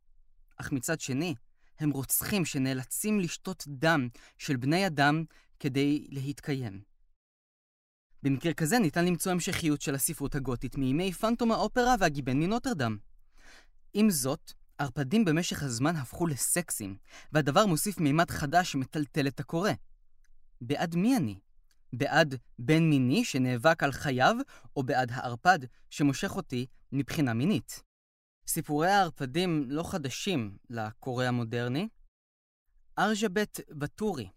אך 0.57 0.71
מצד 0.71 0.99
שני, 0.99 1.35
הם 1.79 1.89
רוצחים 1.89 2.45
שנאלצים 2.45 3.19
לשתות 3.19 3.63
דם 3.67 4.07
של 4.37 4.57
בני 4.57 4.87
אדם 4.87 5.23
כדי 5.59 6.07
להתקיים. 6.09 6.81
במקרה 8.23 8.53
כזה 8.53 8.79
ניתן 8.79 9.05
למצוא 9.05 9.31
המשכיות 9.31 9.81
של 9.81 9.95
הספרות 9.95 10.35
הגותית 10.35 10.77
מימי 10.77 11.11
פנטום 11.11 11.51
האופרה 11.51 11.95
והגיבן 11.99 12.39
מנוטרדם. 12.39 12.97
עם 13.93 14.09
זאת, 14.09 14.53
ערפדים 14.77 15.25
במשך 15.25 15.63
הזמן 15.63 15.95
הפכו 15.95 16.27
לסקסים, 16.27 16.97
והדבר 17.31 17.65
מוסיף 17.65 17.99
מימד 17.99 18.31
חדש 18.31 18.71
שמטלטל 18.71 19.27
את 19.27 19.39
הקורא. 19.39 19.71
בעד 20.61 20.95
מי 20.95 21.17
אני? 21.17 21.39
בעד 21.93 22.35
בן 22.59 22.83
מיני 22.83 23.25
שנאבק 23.25 23.83
על 23.83 23.91
חייו, 23.91 24.35
או 24.75 24.83
בעד 24.83 25.11
הערפד 25.11 25.59
שמושך 25.89 26.35
אותי 26.35 26.65
מבחינה 26.91 27.33
מינית? 27.33 27.83
סיפורי 28.47 28.91
הערפדים 28.91 29.63
לא 29.67 29.83
חדשים 29.83 30.57
לקורא 30.69 31.25
המודרני. 31.25 31.87
ארג'בט 32.99 33.59
בטורי, 33.69 34.29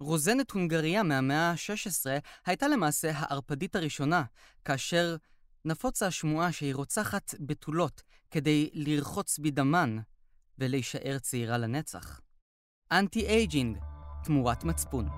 רוזנת 0.00 0.50
הונגריה 0.50 1.02
מהמאה 1.02 1.50
ה-16, 1.50 2.06
הייתה 2.46 2.68
למעשה 2.68 3.10
הערפדית 3.14 3.76
הראשונה, 3.76 4.24
כאשר 4.64 5.16
נפוצה 5.64 6.06
השמועה 6.06 6.52
שהיא 6.52 6.74
רוצחת 6.74 7.34
בתולות 7.40 8.02
כדי 8.30 8.70
לרחוץ 8.72 9.38
בדמן 9.38 9.98
ולהישאר 10.58 11.18
צעירה 11.18 11.58
לנצח. 11.58 12.20
אנטי 12.92 13.26
אייג'ינג, 13.26 13.78
תמורת 14.24 14.64
מצפון. 14.64 15.08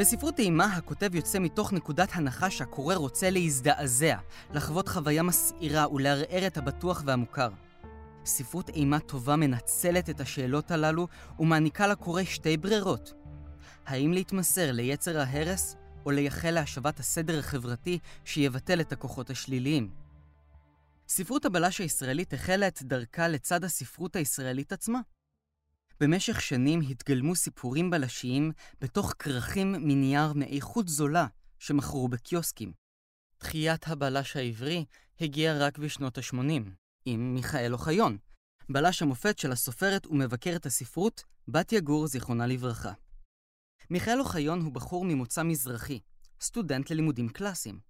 בספרות 0.00 0.38
אימה 0.38 0.64
הכותב 0.64 1.14
יוצא 1.14 1.38
מתוך 1.38 1.72
נקודת 1.72 2.08
הנחה 2.12 2.50
שהקורא 2.50 2.94
רוצה 2.94 3.30
להזדעזע, 3.30 4.16
לחוות 4.54 4.88
חוויה 4.88 5.22
מסעירה 5.22 5.92
ולערער 5.92 6.46
את 6.46 6.56
הבטוח 6.56 7.02
והמוכר. 7.06 7.48
ספרות 8.24 8.68
אימה 8.68 9.00
טובה 9.00 9.36
מנצלת 9.36 10.10
את 10.10 10.20
השאלות 10.20 10.70
הללו 10.70 11.08
ומעניקה 11.38 11.86
לקורא 11.86 12.24
שתי 12.24 12.56
ברירות. 12.56 13.12
האם 13.86 14.12
להתמסר 14.12 14.72
ליצר 14.72 15.18
ההרס, 15.20 15.76
או 16.06 16.10
לייחל 16.10 16.50
להשבת 16.50 17.00
הסדר 17.00 17.38
החברתי 17.38 17.98
שיבטל 18.24 18.80
את 18.80 18.92
הכוחות 18.92 19.30
השליליים? 19.30 19.90
ספרות 21.08 21.44
הבלש 21.44 21.78
הישראלית 21.78 22.32
החלה 22.32 22.68
את 22.68 22.82
דרכה 22.82 23.28
לצד 23.28 23.64
הספרות 23.64 24.16
הישראלית 24.16 24.72
עצמה. 24.72 25.00
במשך 26.00 26.40
שנים 26.40 26.80
התגלמו 26.80 27.34
סיפורים 27.34 27.90
בלשיים 27.90 28.52
בתוך 28.80 29.14
כרכים 29.18 29.72
מנייר 29.72 30.32
מאיכות 30.32 30.88
זולה 30.88 31.26
שמכרו 31.58 32.08
בקיוסקים. 32.08 32.72
תחיית 33.38 33.88
הבלש 33.88 34.36
העברי 34.36 34.84
הגיעה 35.20 35.58
רק 35.58 35.78
בשנות 35.78 36.18
ה-80, 36.18 36.70
עם 37.04 37.34
מיכאל 37.34 37.72
אוחיון, 37.72 38.18
בלש 38.68 39.02
המופת 39.02 39.38
של 39.38 39.52
הסופרת 39.52 40.06
ומבקרת 40.06 40.66
הספרות, 40.66 41.24
בת 41.48 41.72
יגור, 41.72 42.06
זיכרונה 42.06 42.46
לברכה. 42.46 42.92
מיכאל 43.90 44.20
אוחיון 44.20 44.60
הוא 44.60 44.72
בחור 44.72 45.04
ממוצא 45.04 45.42
מזרחי, 45.42 46.00
סטודנט 46.40 46.90
ללימודים 46.90 47.28
קלאסיים. 47.28 47.89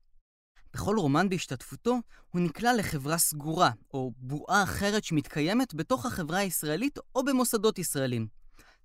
בכל 0.74 0.98
רומן 0.98 1.28
בהשתתפותו 1.28 1.98
הוא 2.30 2.40
נקלע 2.40 2.74
לחברה 2.74 3.18
סגורה, 3.18 3.70
או 3.94 4.12
בועה 4.16 4.62
אחרת 4.62 5.04
שמתקיימת 5.04 5.74
בתוך 5.74 6.06
החברה 6.06 6.38
הישראלית 6.38 6.98
או 7.14 7.24
במוסדות 7.24 7.78
ישראלים. 7.78 8.28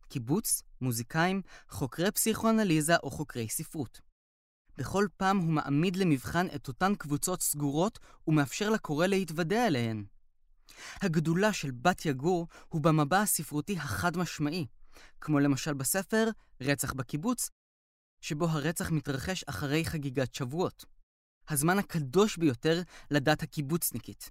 קיבוץ, 0.10 0.62
מוזיקאים, 0.82 1.42
חוקרי 1.70 2.12
פסיכואנליזה 2.12 2.96
או 3.04 3.12
חוקרי 3.12 3.50
ספרות. 3.50 4.02
בכל 4.78 5.08
פעם 5.18 5.38
הוא 5.38 5.54
מעמיד 5.54 5.96
למבחן 5.96 6.48
את 6.56 6.68
אותן 6.68 6.96
קבוצות 6.96 7.42
סגורות 7.42 8.00
ומאפשר 8.28 8.70
לקורא 8.70 9.08
להתוודע 9.08 9.68
אליהן. 9.68 10.06
הגדולה 11.02 11.54
של 11.54 11.72
בת 11.72 12.06
יגור 12.06 12.48
הוא 12.70 12.82
במבע 12.82 13.22
הספרותי 13.22 13.78
החד-משמעי, 13.78 14.66
כמו 15.22 15.40
למשל 15.40 15.74
בספר 15.74 16.30
"רצח 16.62 16.94
בקיבוץ", 16.94 17.50
שבו 18.22 18.46
הרצח 18.46 18.92
מתרחש 18.92 19.44
אחרי 19.44 19.86
חגיגת 19.86 20.34
שבועות. 20.34 20.86
הזמן 21.50 21.80
הקדוש 21.80 22.38
ביותר 22.38 22.82
לדת 23.12 23.44
הקיבוצניקית. 23.44 24.30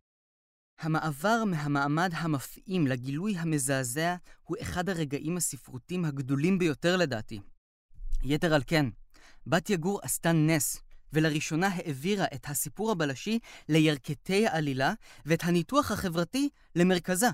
המעבר 0.78 1.44
מהמעמד 1.44 2.10
המפעים 2.14 2.86
לגילוי 2.86 3.36
המזעזע 3.38 4.16
הוא 4.42 4.56
אחד 4.60 4.88
הרגעים 4.88 5.36
הספרותיים 5.36 6.04
הגדולים 6.04 6.58
ביותר 6.58 6.96
לדעתי. 6.96 7.40
יתר 8.22 8.54
על 8.54 8.62
כן, 8.66 8.86
בת 9.46 9.70
יגור 9.70 10.00
עשתה 10.02 10.32
נס, 10.32 10.82
ולראשונה 11.12 11.68
העבירה 11.68 12.24
את 12.34 12.46
הסיפור 12.48 12.90
הבלשי 12.90 13.38
לירכתי 13.68 14.46
העלילה 14.46 14.92
ואת 15.26 15.44
הניתוח 15.44 15.90
החברתי 15.90 16.48
למרכזה. 16.76 17.28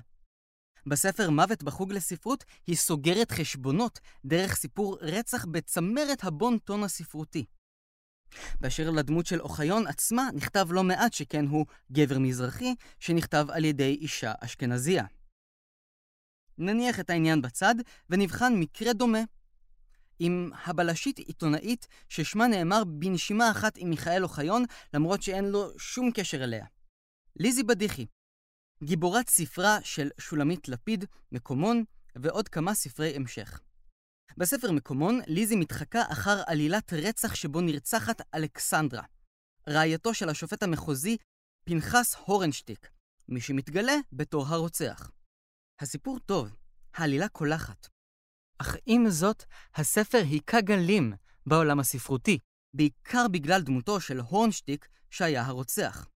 בספר 0.87 1.31
מוות 1.31 1.63
בחוג 1.63 1.93
לספרות 1.93 2.45
היא 2.67 2.77
סוגרת 2.77 3.33
חשבונות 3.33 4.01
דרך 4.25 4.55
סיפור 4.57 4.99
רצח 5.01 5.45
בצמרת 5.45 6.25
הבון 6.25 6.59
טון 6.59 6.85
הספרותי. 6.85 7.45
באשר 8.61 8.91
לדמות 8.91 9.27
של 9.27 9.41
אוחיון 9.41 9.87
עצמה, 9.87 10.29
נכתב 10.35 10.67
לא 10.71 10.85
מעט 10.85 11.13
שכן 11.13 11.47
הוא 11.47 11.67
גבר 11.93 12.19
מזרחי, 12.19 12.75
שנכתב 13.01 13.47
על 13.51 13.65
ידי 13.65 13.99
אישה 14.01 14.33
אשכנזייה. 14.41 15.05
נניח 16.59 17.01
את 17.01 17.11
העניין 17.11 17.43
בצד, 17.43 17.75
ונבחן 18.11 18.53
מקרה 18.57 18.93
דומה. 18.93 19.21
עם 20.19 20.51
הבלשית 20.65 21.19
עיתונאית 21.19 21.87
ששמה 22.09 22.47
נאמר 22.47 22.85
בנשימה 22.85 23.51
אחת 23.51 23.77
עם 23.77 23.91
מיכאל 23.91 24.23
אוחיון, 24.23 24.65
למרות 24.95 25.23
שאין 25.23 25.45
לו 25.45 25.79
שום 25.79 26.11
קשר 26.15 26.45
אליה. 26.45 26.67
ליזי 27.37 27.63
בדיחי, 27.63 28.07
גיבורת 28.85 29.29
ספרה 29.29 29.79
של 29.83 30.11
שולמית 30.19 30.69
לפיד, 30.69 31.05
מקומון, 31.33 31.85
ועוד 32.17 32.49
כמה 32.49 32.75
ספרי 32.75 33.17
המשך. 33.17 33.61
בספר 34.37 34.73
מקומון, 34.73 35.21
ליזי 35.27 35.57
מתחקה 35.57 36.03
אחר 36.13 36.43
עלילת 36.47 36.93
רצח 36.93 37.35
שבו 37.35 37.61
נרצחת 37.61 38.21
אלכסנדרה, 38.35 39.03
רעייתו 39.69 40.15
של 40.15 40.29
השופט 40.29 40.63
המחוזי 40.63 41.17
פנחס 41.65 42.15
הורנשטיק, 42.15 42.91
מי 43.29 43.41
שמתגלה 43.41 43.97
בתור 44.13 44.47
הרוצח. 44.47 45.11
הסיפור 45.81 46.19
טוב, 46.19 46.57
העלילה 46.95 47.29
קולחת. 47.29 47.89
אך 48.59 48.77
עם 48.87 49.11
זאת, 49.11 49.45
הספר 49.75 50.19
היכה 50.19 50.61
גלים 50.61 51.13
בעולם 51.47 51.81
הספרותי, 51.81 52.39
בעיקר 52.75 53.27
בגלל 53.33 53.63
דמותו 53.63 54.01
של 54.01 54.21
הורנשטיק 54.21 54.89
שהיה 55.11 55.43
הרוצח. 55.47 56.09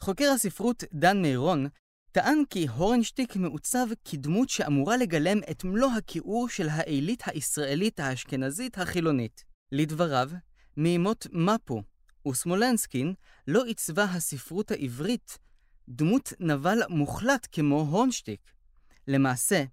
חוקר 0.00 0.30
הספרות 0.34 0.84
דן 0.92 1.22
מירון 1.22 1.66
טען 2.12 2.42
כי 2.50 2.68
הורנשטיק 2.68 3.36
מעוצב 3.36 3.86
כדמות 4.04 4.48
שאמורה 4.48 4.96
לגלם 4.96 5.38
את 5.50 5.64
מלוא 5.64 5.90
הכיעור 5.92 6.48
של 6.48 6.68
העילית 6.68 7.22
הישראלית 7.26 8.00
האשכנזית 8.00 8.78
החילונית. 8.78 9.44
לדבריו, 9.72 10.30
מימות 10.76 11.26
מפו 11.32 11.82
וסמולנסקין 12.28 13.14
לא 13.46 13.64
עיצבה 13.64 14.04
הספרות 14.04 14.70
העברית 14.70 15.38
דמות 15.88 16.32
נבל 16.40 16.78
מוחלט 16.88 17.48
כמו 17.52 17.80
הורנשטיק. 17.80 18.40
למעשה, 19.06 19.64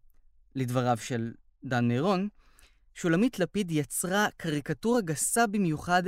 לדבריו 0.56 0.98
של 0.98 1.34
דן 1.64 1.88
נירון, 1.88 2.30
שולמית 2.94 3.40
לפיד 3.40 3.72
יצרה 3.72 4.28
קריקטורה 4.38 5.02
גסה 5.02 5.48
במיוחד 5.48 6.04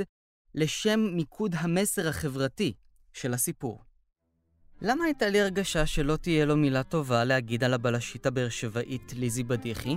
לשם 0.54 1.00
מיקוד 1.12 1.54
המסר 1.58 2.08
החברתי 2.08 2.74
של 3.12 3.34
הסיפור. 3.34 3.87
למה 4.82 5.04
הייתה 5.04 5.28
לי 5.28 5.40
הרגשה 5.40 5.86
שלא 5.86 6.16
תהיה 6.16 6.44
לו 6.44 6.56
מילה 6.56 6.82
טובה 6.82 7.24
להגיד 7.24 7.64
על 7.64 7.74
הבלשית 7.74 8.26
הבאר 8.26 8.48
שבעית 8.48 9.12
ליזי 9.16 9.42
בדיחי? 9.42 9.96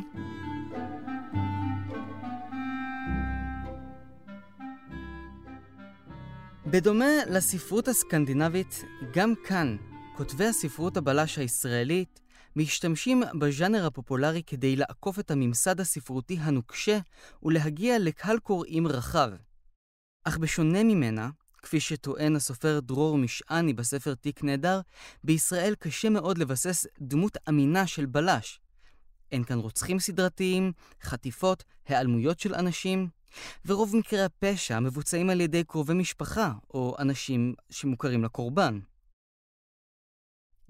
בדומה 6.66 7.26
לספרות 7.30 7.88
הסקנדינבית, 7.88 8.84
גם 9.14 9.34
כאן 9.48 9.78
כותבי 10.18 10.46
הספרות 10.46 10.98
הבלש 10.98 11.38
הישראלית 11.38 12.22
משתמשים 12.56 13.24
בז'אנר 13.40 13.86
הפופולרי 13.86 14.44
כדי 14.44 14.76
לעקוף 14.76 15.20
את 15.20 15.32
הממסד 15.32 15.80
הספרותי 15.80 16.38
הנוקשה 16.42 17.00
ולהגיע 17.44 18.00
לקהל 18.00 18.40
קוראים 18.40 18.88
רחב. 18.88 19.32
אך 20.24 20.38
בשונה 20.38 20.84
ממנה, 20.84 21.30
כפי 21.62 21.80
שטוען 21.80 22.36
הסופר 22.36 22.80
דרור 22.80 23.18
משעני 23.18 23.74
בספר 23.74 24.16
תיק 24.16 24.44
נהדר, 24.44 24.82
בישראל 25.24 25.76
קשה 25.80 26.10
מאוד 26.10 26.38
לבסס 26.38 26.86
דמות 27.02 27.38
אמינה 27.50 27.88
של 27.88 28.06
בלש. 28.06 28.60
אין 29.32 29.44
כאן 29.44 29.60
רוצחים 29.60 30.00
סדרתיים, 30.00 30.72
חטיפות, 31.02 31.64
היעלמויות 31.88 32.40
של 32.40 32.56
אנשים, 32.56 33.08
ורוב 33.66 33.96
מקרי 33.96 34.24
הפשע 34.24 34.80
מבוצעים 34.80 35.30
על 35.30 35.42
ידי 35.42 35.64
קרובי 35.64 35.94
משפחה 35.94 36.54
או 36.74 36.96
אנשים 37.00 37.54
שמוכרים 37.70 38.24
לקורבן. 38.24 38.80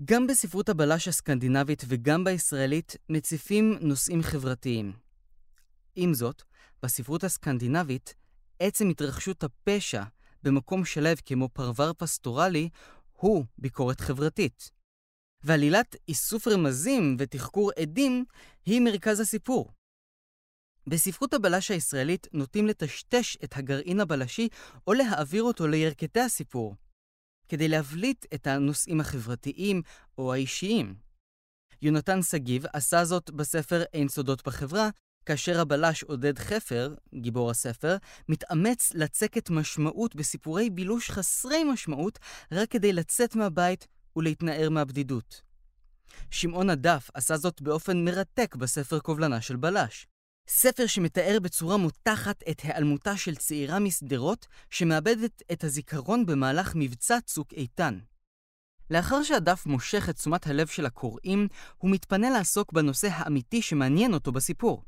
גם 0.05 0.27
בספרות 0.27 0.69
הבלש 0.69 1.07
הסקנדינבית 1.07 1.83
וגם 1.87 2.23
בישראלית 2.23 2.95
מציפים 3.09 3.77
נושאים 3.81 4.21
חברתיים. 4.21 4.93
עם 5.95 6.13
זאת, 6.13 6.43
בספרות 6.83 7.23
הסקנדינבית, 7.23 8.15
עצם 8.59 8.89
התרחשות 8.89 9.43
הפשע 9.43 10.03
במקום 10.43 10.85
שלב 10.85 11.17
כמו 11.25 11.49
פרבר 11.49 11.93
פסטורלי 11.93 12.69
הוא 13.11 13.45
ביקורת 13.57 13.99
חברתית. 13.99 14.71
ועלילת 15.43 15.95
איסוף 16.07 16.47
רמזים 16.47 17.15
ותחקור 17.19 17.71
עדים 17.81 18.25
היא 18.65 18.81
מרכז 18.81 19.19
הסיפור. 19.19 19.71
בספרות 20.87 21.33
הבלש 21.33 21.71
הישראלית 21.71 22.27
נוטים 22.33 22.67
לטשטש 22.67 23.37
את 23.43 23.57
הגרעין 23.57 23.99
הבלשי 23.99 24.47
או 24.87 24.93
להעביר 24.93 25.43
אותו 25.43 25.67
לירכתי 25.67 26.19
הסיפור, 26.19 26.75
כדי 27.49 27.67
להבליט 27.67 28.25
את 28.33 28.47
הנושאים 28.47 29.01
החברתיים 29.01 29.81
או 30.17 30.33
האישיים. 30.33 30.95
יונתן 31.81 32.21
שגיב 32.21 32.63
עשה 32.73 33.05
זאת 33.05 33.29
בספר 33.29 33.83
אין 33.93 34.07
סודות 34.07 34.47
בחברה, 34.47 34.89
כאשר 35.25 35.59
הבלש 35.59 36.03
עודד 36.03 36.39
חפר, 36.39 36.93
גיבור 37.15 37.51
הספר, 37.51 37.97
מתאמץ 38.29 38.91
לצקת 38.93 39.49
משמעות 39.49 40.15
בסיפורי 40.15 40.69
בילוש 40.69 41.11
חסרי 41.11 41.63
משמעות 41.63 42.19
רק 42.51 42.71
כדי 42.71 42.93
לצאת 42.93 43.35
מהבית 43.35 43.87
ולהתנער 44.15 44.69
מהבדידות. 44.69 45.41
שמעון 46.31 46.69
הדף 46.69 47.09
עשה 47.13 47.37
זאת 47.37 47.61
באופן 47.61 48.05
מרתק 48.05 48.55
בספר 48.55 48.99
קובלנה 48.99 49.41
של 49.41 49.55
בלש. 49.55 50.07
ספר 50.47 50.87
שמתאר 50.87 51.37
בצורה 51.41 51.77
מותחת 51.77 52.43
את 52.49 52.59
היעלמותה 52.59 53.17
של 53.17 53.35
צעירה 53.35 53.79
משדרות 53.79 54.47
שמאבדת 54.69 55.41
את 55.51 55.63
הזיכרון 55.63 56.25
במהלך 56.25 56.71
מבצע 56.75 57.17
צוק 57.25 57.53
איתן. 57.53 57.99
לאחר 58.89 59.23
שהדף 59.23 59.65
מושך 59.65 60.09
את 60.09 60.15
תשומת 60.15 60.47
הלב 60.47 60.67
של 60.67 60.85
הקוראים, 60.85 61.47
הוא 61.77 61.91
מתפנה 61.91 62.29
לעסוק 62.29 62.73
בנושא 62.73 63.07
האמיתי 63.11 63.61
שמעניין 63.61 64.13
אותו 64.13 64.31
בסיפור. 64.31 64.83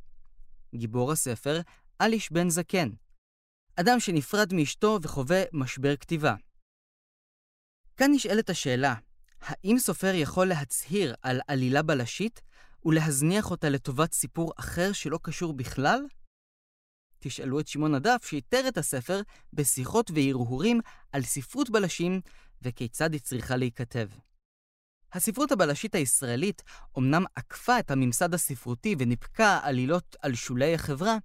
גיבור 0.75 1.11
הספר, 1.11 1.61
אליש 2.01 2.31
בן 2.31 2.49
זקן. 2.49 2.89
אדם 3.75 3.99
שנפרד 3.99 4.53
מאשתו 4.53 4.99
וחווה 5.01 5.43
משבר 5.53 5.95
כתיבה. 5.95 6.35
כאן 7.97 8.11
נשאלת 8.11 8.49
השאלה, 8.49 8.95
האם 9.41 9.79
סופר 9.79 10.11
יכול 10.13 10.47
להצהיר 10.47 11.15
על 11.21 11.41
עלילה 11.47 11.81
בלשית 11.81 12.41
ולהזניח 12.85 13.51
אותה 13.51 13.69
לטובת 13.69 14.13
סיפור 14.13 14.53
אחר 14.59 14.93
שלא 14.93 15.19
קשור 15.21 15.53
בכלל? 15.53 15.99
תשאלו 17.19 17.59
את 17.59 17.67
שמעון 17.67 17.95
הדף 17.95 18.25
שאיתר 18.25 18.67
את 18.67 18.77
הספר 18.77 19.21
בשיחות 19.53 20.11
והרהורים 20.11 20.79
על 21.11 21.21
ספרות 21.21 21.69
בלשים 21.69 22.21
וכיצד 22.61 23.13
היא 23.13 23.21
צריכה 23.21 23.55
להיכתב. 23.55 24.07
הספרות 25.13 25.51
הבלשית 25.51 25.95
הישראלית 25.95 26.63
אומנם 26.95 27.25
עקפה 27.35 27.79
את 27.79 27.91
הממסד 27.91 28.33
הספרותי 28.33 28.95
וניפקה 28.99 29.59
עלילות 29.63 30.15
על 30.21 30.35
שולי 30.35 30.73
החברה, 30.73 31.17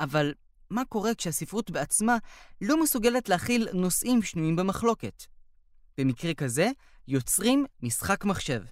אבל 0.00 0.34
מה 0.70 0.84
קורה 0.84 1.14
כשהספרות 1.14 1.70
בעצמה 1.70 2.16
לא 2.60 2.82
מסוגלת 2.82 3.28
להכיל 3.28 3.68
נושאים 3.72 4.22
שנויים 4.22 4.56
במחלוקת? 4.56 5.22
במקרה 5.98 6.34
כזה, 6.34 6.70
יוצרים 7.08 7.66
משחק 7.82 8.24
מחשב. 8.24 8.62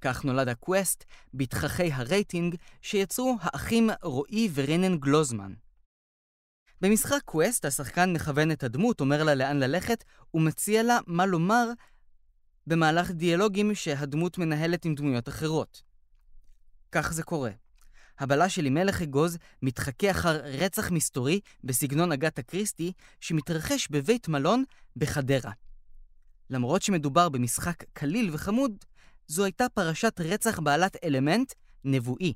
כך 0.00 0.24
נולד 0.24 0.48
ה 0.48 0.57
quest 0.57 1.04
בתככי 1.34 1.92
הרייטינג 1.92 2.56
שיצרו 2.82 3.36
האחים 3.40 3.90
רועי 4.02 4.48
ורנן 4.54 4.96
גלוזמן. 4.96 5.54
במשחק 6.80 7.20
quest 7.24 7.64
השחקן 7.64 8.12
מכוון 8.12 8.50
את 8.50 8.62
הדמות, 8.62 9.00
אומר 9.00 9.22
לה 9.22 9.34
לאן 9.34 9.58
ללכת, 9.58 10.04
ומציע 10.34 10.82
לה 10.82 10.98
מה 11.06 11.26
לומר 11.26 11.70
במהלך 12.66 13.10
דיאלוגים 13.10 13.74
שהדמות 13.74 14.38
מנהלת 14.38 14.84
עם 14.84 14.94
דמויות 14.94 15.28
אחרות. 15.28 15.82
כך 16.92 17.12
זה 17.12 17.22
קורה. 17.22 17.50
הבלש 18.18 18.54
של 18.54 18.70
מלך 18.70 19.02
אגוז 19.02 19.38
מתחכה 19.62 20.10
אחר 20.10 20.40
רצח 20.44 20.90
מסתורי 20.90 21.40
בסגנון 21.64 22.12
אגת 22.12 22.38
אקריסטי 22.38 22.92
שמתרחש 23.20 23.88
בבית 23.90 24.28
מלון 24.28 24.64
בחדרה. 24.96 25.52
למרות 26.50 26.82
שמדובר 26.82 27.28
במשחק 27.28 27.84
קליל 27.92 28.30
וחמוד, 28.32 28.84
זו 29.26 29.44
הייתה 29.44 29.68
פרשת 29.68 30.20
רצח 30.20 30.60
בעלת 30.60 30.96
אלמנט 31.04 31.52
נבואי. 31.84 32.32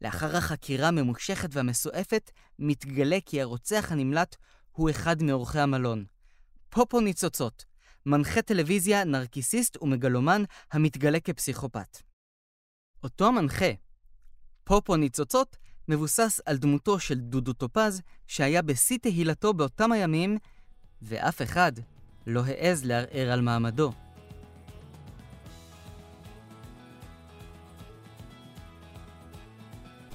לאחר 0.00 0.36
החקירה 0.36 0.88
הממושכת 0.88 1.48
והמסועפת, 1.52 2.30
מתגלה 2.58 3.18
כי 3.26 3.42
הרוצח 3.42 3.92
הנמלט 3.92 4.36
הוא 4.72 4.90
אחד 4.90 5.22
מאורחי 5.22 5.60
המלון. 5.60 6.04
פופו 6.68 7.00
ניצוצות, 7.00 7.64
מנחה 8.06 8.42
טלוויזיה, 8.42 9.04
נרקיסיסט 9.04 9.82
ומגלומן 9.82 10.42
המתגלה 10.72 11.20
כפסיכופת. 11.20 11.98
אותו 13.02 13.26
המנחה, 13.26 13.70
פופו 14.64 14.96
ניצוצות, 14.96 15.56
מבוסס 15.88 16.40
על 16.46 16.56
דמותו 16.56 17.00
של 17.00 17.14
דודו 17.14 17.52
טופז, 17.52 18.02
שהיה 18.26 18.62
בשיא 18.62 18.98
תהילתו 18.98 19.54
באותם 19.54 19.92
הימים, 19.92 20.38
ואף 21.02 21.42
אחד 21.42 21.72
לא 22.26 22.42
העז 22.46 22.84
לערער 22.84 23.32
על 23.32 23.40
מעמדו. 23.40 23.92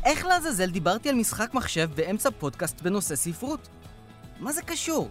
איך 0.03 0.25
לעזאזל 0.25 0.69
דיברתי 0.71 1.09
על 1.09 1.15
משחק 1.15 1.53
מחשב 1.53 1.89
באמצע 1.95 2.29
פודקאסט 2.31 2.81
בנושא 2.81 3.15
ספרות? 3.15 3.69
מה 4.39 4.53
זה 4.53 4.61
קשור? 4.61 5.09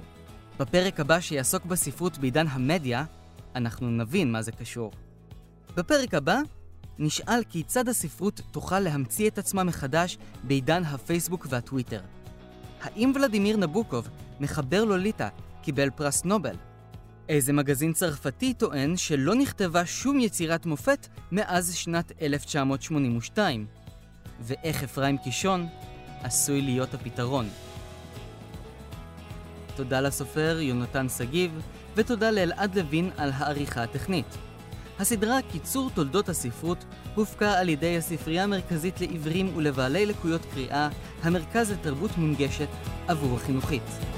בפרק 0.59 1.01
הבא 1.01 1.21
שיעסוק 1.21 1.65
בספרות 1.65 2.19
בעידן 2.19 2.47
המדיה, 2.47 3.05
אנחנו 3.55 3.91
נבין 3.91 4.33
מה 4.33 4.43
זה 4.43 4.53
קשור. 4.53 4.93
בפרק 5.77 6.15
הבא 6.15 6.39
נשאל 6.99 7.45
כיצד 7.49 7.89
הספרות 7.89 8.41
תוכל 8.51 8.81
להמציא 8.81 9.29
את 9.29 9.39
עצמה 9.39 9.65
מחדש 9.65 10.19
בעידן 10.43 10.85
הפייסבוק 10.85 11.47
והטוויטר. 11.51 12.01
האם 12.83 13.13
ולדימיר 13.15 13.57
נבוקוב, 13.57 14.09
מחבר 14.41 14.85
לוליטה, 14.85 15.29
קיבל 15.63 15.91
פרס 15.91 16.25
נובל? 16.25 16.57
איזה 17.29 17.53
מגזין 17.53 17.93
צרפתי 17.93 18.55
טוען 18.55 18.97
שלא 18.97 19.35
נכתבה 19.35 19.87
שום 19.87 20.21
יצירת 20.21 20.67
מופת 20.67 21.07
מאז 21.33 21.75
שנת 21.75 22.13
1982? 22.23 23.67
ואיך 24.41 24.83
אפרים 24.83 25.19
קישון 25.19 25.67
עשוי 26.23 26.63
להיות 26.63 26.95
הפתרון. 26.95 27.49
תודה 29.77 30.01
לסופר 30.01 30.59
יונתן 30.61 31.09
שגיב, 31.09 31.61
ותודה 31.97 32.31
לאלעד 32.31 32.79
לוין 32.79 33.11
על 33.17 33.31
העריכה 33.35 33.83
הטכנית. 33.83 34.27
הסדרה 34.99 35.39
קיצור 35.53 35.91
תולדות 35.95 36.29
הספרות 36.29 36.85
הופקה 37.15 37.59
על 37.59 37.69
ידי 37.69 37.97
הספרייה 37.97 38.45
המרכזית 38.45 39.01
לעיוורים 39.01 39.57
ולבעלי 39.57 40.07
לקויות 40.07 40.41
קריאה, 40.55 40.89
המרכז 41.23 41.71
לתרבות 41.71 42.11
מונגשת 42.19 42.69
עבור 43.09 43.37
החינוכית. 43.37 44.16